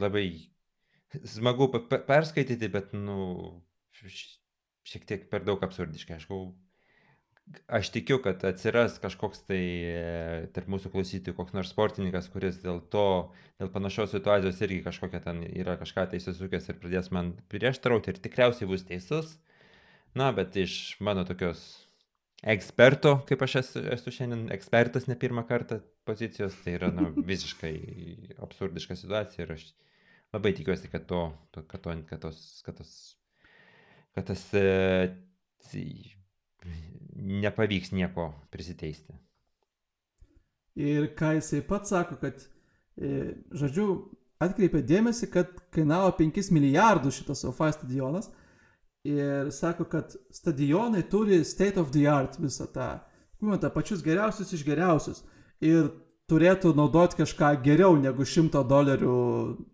[0.00, 0.24] labai
[1.28, 3.18] smagu perskaityti, bet, nu,
[4.84, 6.18] šiek tiek per daug absurdiškai.
[6.18, 6.26] Aš,
[7.78, 10.02] aš tikiu, kad atsiras kažkoks tai e,
[10.56, 13.06] tarp mūsų klausytojų, koks nors sportininkas, kuris dėl to,
[13.60, 18.20] dėl panašios situacijos irgi kažkokia ten yra kažką tai įsisukęs ir pradės man prieštarauti ir
[18.24, 19.38] tikriausiai bus teisus.
[20.14, 21.64] Na, bet iš mano tokios
[22.44, 27.74] eksperto, kaip aš esu, esu šiandien ekspertas ne pirmą kartą pozicijos, tai yra nu, visiškai
[28.44, 29.66] absurdiška situacija ir aš
[30.34, 32.92] labai tikiuosi, kad to, to, kad, to kad, tos, kad, tos,
[34.14, 34.64] kad tas e,
[37.14, 39.14] nepavyks nieko prisiteisti.
[40.74, 42.40] Ir ką jisai pats sako, kad,
[42.98, 43.88] e, žodžiu,
[44.42, 48.30] atkreipė dėmesį, kad kainavo 5 milijardus šitas SoFi stadionas.
[49.04, 52.88] Ir sako, kad stadionai turi state of the art visą tą,
[53.36, 55.20] žinot, pačius geriausius iš geriausius.
[55.60, 55.90] Ir
[56.30, 59.16] turėtų naudoti kažką geriau negu 100 dolerių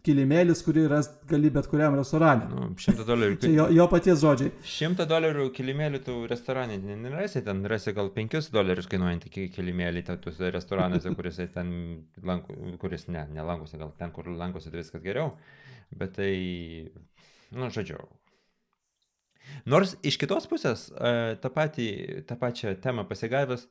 [0.06, 2.48] kilimėlis, kurį ras gali bet kuriam restorane.
[2.50, 3.36] Nu, 100 dolerių.
[3.44, 4.50] Čia jo, jo paties žodžiai.
[4.66, 10.02] 100 dolerių kilimėlį tu restorane ne- nerasi, ten rasi gal 5 dolerius kainuojantį ki- kilimėlį
[10.24, 11.70] tuose restoranuose, kuris ten
[12.26, 15.36] lanko, kuris ne, nelankosi, gal ten, kur lankosi, tai viskas geriau.
[15.94, 16.32] Bet tai,
[17.54, 18.02] nu, žodžiu.
[19.70, 21.86] Nors iš kitos pusės, e, tą, patį,
[22.26, 23.64] tą pačią temą pasigavęs,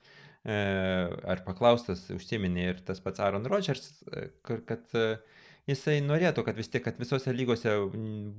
[0.47, 5.07] ar paklaustas, užsiminė ir tas pats Aaron Rodgers, e, kad e,
[5.69, 7.73] jisai norėtų, kad vis tiek, kad visose lygose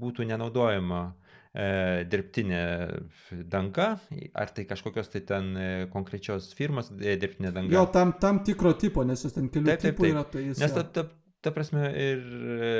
[0.00, 2.62] būtų nenaudojama e, dirbtinė
[3.52, 3.92] danga,
[4.34, 7.74] ar tai kažkokios tai ten e, konkrečios firmos e, dirbtinė danga.
[7.74, 10.14] Jo tam, tam tikro tipo, nes jūs ten kelių Taip, taip, tipų taip.
[10.14, 10.62] yra, tai jis...
[10.62, 11.06] Nes ta, ta,
[11.44, 12.24] ta prasme ir
[12.70, 12.72] e,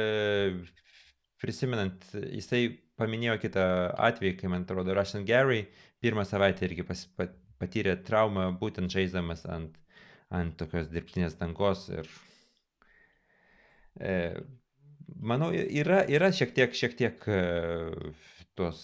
[1.41, 2.67] prisimenant, jisai
[3.01, 3.67] paminėjo kitą
[4.11, 5.65] atvejį, kai man atrodo, Russian Gary
[6.01, 9.77] pirmą savaitę irgi pas, pat, patyrė traumą būtent žaisdamas ant,
[10.33, 12.09] ant tokios dirbtinės dangos ir
[14.01, 14.17] e,
[15.17, 17.45] manau, yra, yra šiek tiek, šiek tiek e,
[18.59, 18.83] tos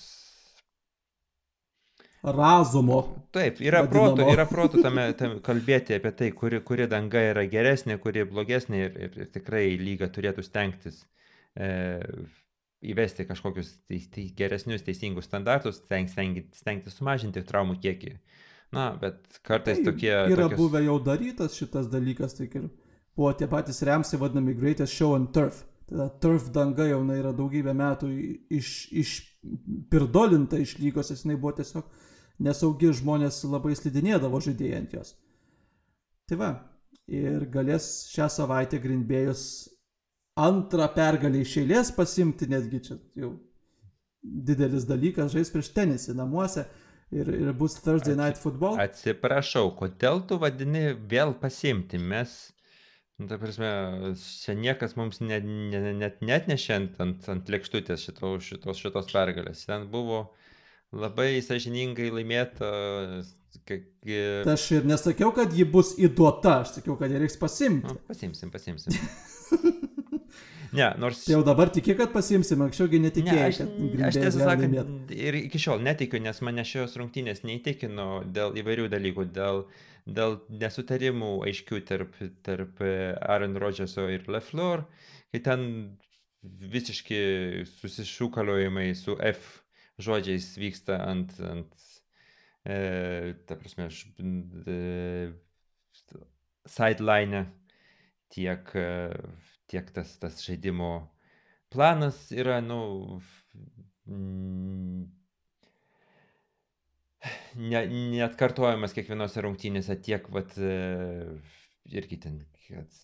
[2.27, 3.03] Razumo.
[3.31, 4.15] Taip, yra vadinamo.
[4.17, 8.81] protų, yra protų tame, tame kalbėti apie tai, kuri, kuri danga yra geresnė, kuri blogesnė
[8.83, 11.05] ir, ir, ir tikrai lyga turėtų stengtis
[11.55, 11.69] e,
[12.83, 18.17] įvesti kažkokius teis, teis, geresnius teisingus standartus, steng, steng, stengtis sumažinti traumų kiekį.
[18.75, 20.13] Na, bet kartais Tai tokie...
[20.13, 20.59] Yra tokios...
[20.59, 22.69] buvę jau darytas šitas dalykas, tai ir
[23.17, 25.63] buvo tie patys remsiai vadinami Greatest Show on Turf.
[25.87, 28.09] Tada turf danga jau na, yra daugybę metų
[28.51, 31.87] iš, išpirdolinta iš lygos, jinai buvo tiesiog
[32.43, 35.15] nesaugi, žmonės labai slidinėdavo žaidėjai ant jos.
[36.27, 36.51] Tai va,
[37.07, 39.45] ir galės šią savaitę Grindbėjus
[40.43, 43.37] antrą pergalę iš eilės pasimti, netgi čia jau
[44.23, 46.67] didelis dalykas, žais prieš tenisį namuose.
[47.13, 48.79] Ir, ir bus Thursday Atsi- Night Football.
[48.83, 51.99] Atsiprašau, kodėl tu vadini vėl pasimti?
[52.03, 52.35] Mes,
[53.19, 53.71] nu, ta prasme,
[54.19, 57.01] čia niekas mums net, net, net, net nešė ant,
[57.33, 59.65] ant, lėkštutės šito, šitos, šitos pergalės.
[59.69, 60.27] Ten buvo
[60.97, 62.71] labai sąžiningai laimėta.
[63.67, 63.79] Tai
[64.53, 67.89] aš ir nesakiau, kad ji bus įduota, aš sakiau, kad ją reiks pasimti.
[67.89, 68.93] nu, pasimsim, pasimsim.
[70.77, 71.25] ne, nors...
[71.25, 75.39] Tai jau dabar tiki, kad pasimsim, anksčiaugi Ne, netikėjai, aš, kad aš tiesą sakant ir
[75.43, 79.65] iki šiol netikiu, nes mane šios rungtynės neįtikino dėl įvairių dalykų, dėl,
[80.07, 82.17] dėl nesutarimų aiškių tarp,
[82.47, 84.87] tarp e, Aaron Rodgerso ir LeFleur,
[85.35, 85.69] kai ten
[86.45, 87.21] visiški
[87.81, 89.63] susišūkaliojimai su F
[90.03, 91.85] žodžiais vyksta ant, ant
[92.67, 94.03] e, ta prasme, aš,
[94.69, 95.33] e,
[96.69, 97.47] sideline,
[98.33, 98.89] tiek, e,
[99.71, 100.91] tiek tas, tas žaidimo
[101.73, 103.21] planas yra, nu,
[107.57, 107.83] ne,
[108.15, 110.73] neatkartojamas kiekvienose rungtynėse tiek, vat, e,
[111.97, 113.03] irgi ten, kad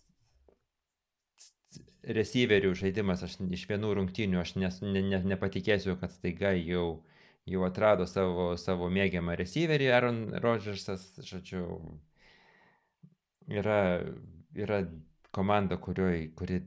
[2.02, 7.02] receiverių žaidimas, aš iš vienų rungtynių, aš nes, ne, ne, nepatikėsiu, kad staiga jau,
[7.48, 11.62] jau atrado savo, savo mėgiamą receiverį Aaron Rodgersas, žodžiu,
[13.50, 13.78] yra,
[14.58, 14.82] yra
[15.34, 16.60] komanda, kurioj, kuri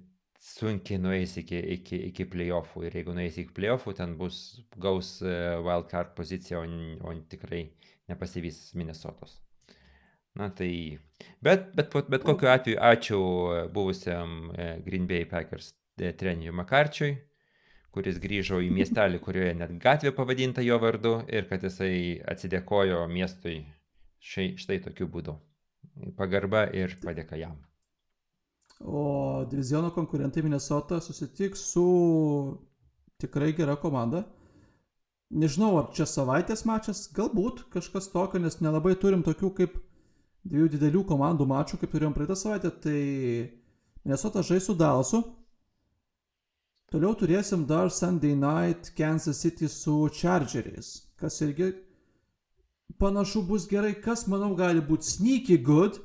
[0.45, 4.39] sunkiai nueis iki, iki, iki playoffų ir jeigu nueis iki playoffų, ten bus
[4.81, 5.33] gaus e,
[5.65, 7.63] wildcard poziciją, o, o tikrai
[8.11, 9.39] nepasivys Minnesotos.
[10.35, 10.99] Na tai,
[11.41, 17.13] bet, bet, bet, kokiu atveju ačiū e, buvusiam e, Green Bay Packers treneriui Makarčiui,
[17.95, 23.61] kuris grįžo į miestelį, kurioje net gatvė pavadinta jo vardu ir kad jisai atsidėkojo miestui
[24.19, 25.37] štai, štai tokiu būdu.
[26.19, 27.55] Pagarba ir padėka jam.
[28.79, 32.57] O diviziono konkurentai Minnesota susitiks su
[33.17, 34.25] tikrai gera komanda.
[35.31, 39.77] Nežinau, ar čia savaitės mačas, galbūt kažkas tokio, nes nelabai turim tokių kaip
[40.45, 42.71] dviejų didelių komandų mačų, kaip turėjom praeitą savaitę.
[42.83, 42.99] Tai
[44.03, 45.23] Minnesota žais su Dallasu.
[46.91, 51.71] Toliau turėsim dar Sunday Night Kansas City su Chargeriais, kas irgi
[52.99, 53.95] panašu bus gerai.
[53.95, 55.97] Kas, manau, gali būti sneaky good,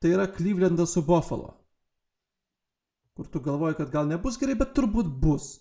[0.00, 1.63] tai yra Clevelandas su Buffalo
[3.14, 5.58] kur tu galvoji, kad gal nebus gerai, bet turbūt bus.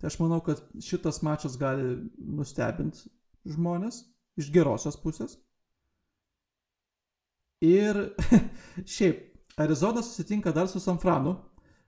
[0.00, 3.08] Tai aš manau, kad šitas mačas gali nustebinti
[3.48, 4.02] žmonės
[4.40, 5.38] iš gerosios pusės.
[7.64, 7.96] Ir
[8.96, 9.22] šiaip,
[9.56, 11.36] Arizona susitinka dar su San Franu,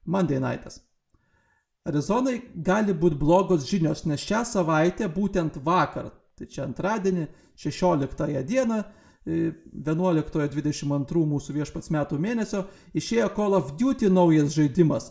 [0.09, 0.81] Monday Night'as.
[1.89, 7.27] Arizonai gali būti blogos žinios, nes šią savaitę, būtent vakar, tai čia antradienį,
[7.59, 8.83] 16 dieną,
[9.27, 12.65] 11.22 mūsų viešpats metų mėnesio,
[12.97, 15.11] išėjo Call of Duty naujas žaidimas.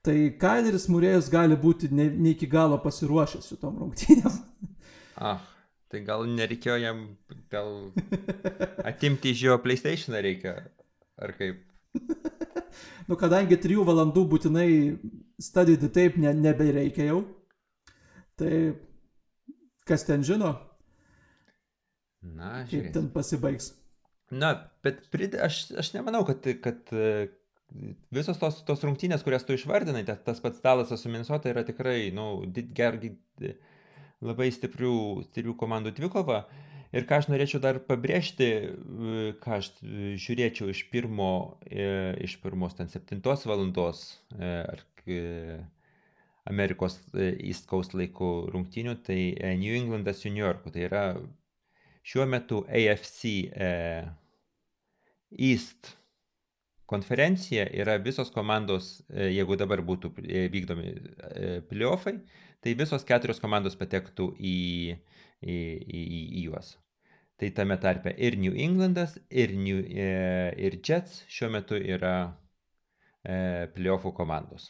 [0.00, 4.38] Tai Kaileris Murėjus gali būti ne, ne iki galo pasiruošęs šitom rungtynėm.
[5.20, 5.42] Ah,
[5.92, 7.02] tai gal nereikėjo jam,
[7.52, 7.90] gal
[8.88, 10.54] atimti iš jo PlayStation reikia,
[11.20, 11.60] ar kaip?
[13.10, 14.68] Nu, kadangi 3 valandų būtinai
[15.42, 17.24] studyti taip ne, nebereikia jau.
[18.38, 18.52] Tai
[19.88, 20.52] kas ten žino,
[22.20, 22.94] Na, kaip žiūrėsim.
[22.96, 23.72] ten pasibaigs.
[24.30, 24.52] Na,
[24.84, 25.34] bet prid...
[25.40, 27.28] aš, aš nemanau, kad, kad e,
[28.14, 32.10] visos tos, tos rungtynės, kurias tu išvardinai, tas, tas pats Dalasas su Minnesota yra tikrai,
[32.14, 33.16] na, nu, did- ger, di-
[34.20, 34.92] labai stiprių,
[35.30, 36.44] stiprių komandų dvikova.
[36.90, 41.32] Ir ką aš norėčiau dar pabrėžti, e, ką aš e, žiūrėčiau iš pirmo,
[41.70, 44.04] iš pirmos ten septintos valandos
[44.36, 44.84] ar
[46.50, 49.20] Amerikos East Coast laikų rungtynių, tai
[49.60, 50.72] New Englandas su New Yorku.
[50.74, 51.04] Tai yra
[52.02, 53.70] šiuo metu AFC e,
[55.38, 55.96] East
[56.86, 60.94] konferencija yra visos komandos, e, jeigu dabar būtų e, vykdomi
[61.70, 62.16] playoffai,
[62.60, 64.58] tai visos keturios komandos patektų į,
[65.40, 66.74] į, į, į, į juos.
[67.40, 72.34] Tai tame tarpe ir New Englandas, ir, New, ir Jets šiuo metu yra
[73.24, 74.66] playoffų komandos.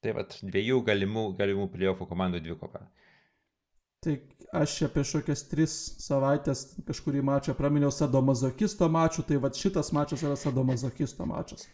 [0.00, 2.86] Tai vat dviejų galimų, galimų playoffų komandų dvikova.
[4.04, 4.14] Tai
[4.54, 5.74] aš čia prieš kokias tris
[6.04, 11.66] savaitės kažkurį mačą praminiau sadomazokisto mačų, tai va šitas mačas yra sadomazokisto mačas.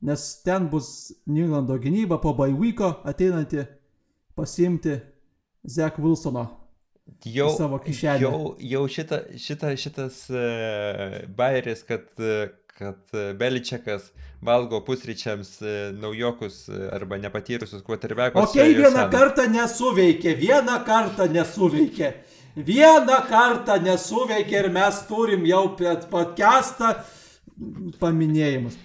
[0.00, 3.66] Nes ten bus Nylando gynyba po Baivyko ateinanti
[4.38, 5.00] pasiimti
[5.66, 6.46] Zek Wilsono.
[7.24, 8.20] Jau, savo kišenę.
[8.20, 14.10] jau, jau šita, šita, šitas uh, bairis, kad, uh, kad uh, Beličiakas
[14.44, 15.68] valgo pusryčiams uh,
[15.98, 18.50] naujokus uh, arba nepatyrusius quarterbackus.
[18.50, 22.12] Ok, vieną kartą nesuveikė, vieną kartą nesuveikė.
[22.58, 25.64] Vieną kartą nesuveikė ir mes turim jau
[26.10, 26.94] podcastą
[28.00, 28.78] paminėjimus.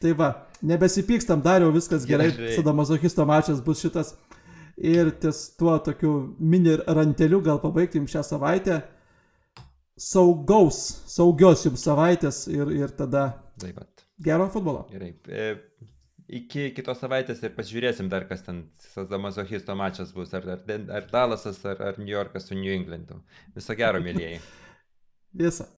[0.00, 0.30] Tai va,
[0.62, 2.54] nebesipykstam, dariau viskas gerai, Gerai.
[2.56, 4.14] sadamazokisto mačas bus šitas.
[4.80, 8.80] Ir ties tuo tokiu mini ranteliu gal pabaigtim šią savaitę.
[10.00, 10.78] Saugaus,
[11.10, 13.26] saugios jums savaitės ir, ir tada
[13.60, 14.06] Taip pat.
[14.22, 14.86] gero futbolo.
[14.92, 15.12] Gerai.
[15.28, 15.50] E,
[16.40, 20.32] iki kitos savaitės ir pasižiūrėsim dar, kas ten Sazamazochisto mačas bus.
[20.36, 20.64] Ar, ar,
[20.96, 23.20] ar Dalasas, ar, ar New Yorkas su New Englandu.
[23.56, 24.40] Viso gero, mėlyjei.
[25.36, 25.68] Visą.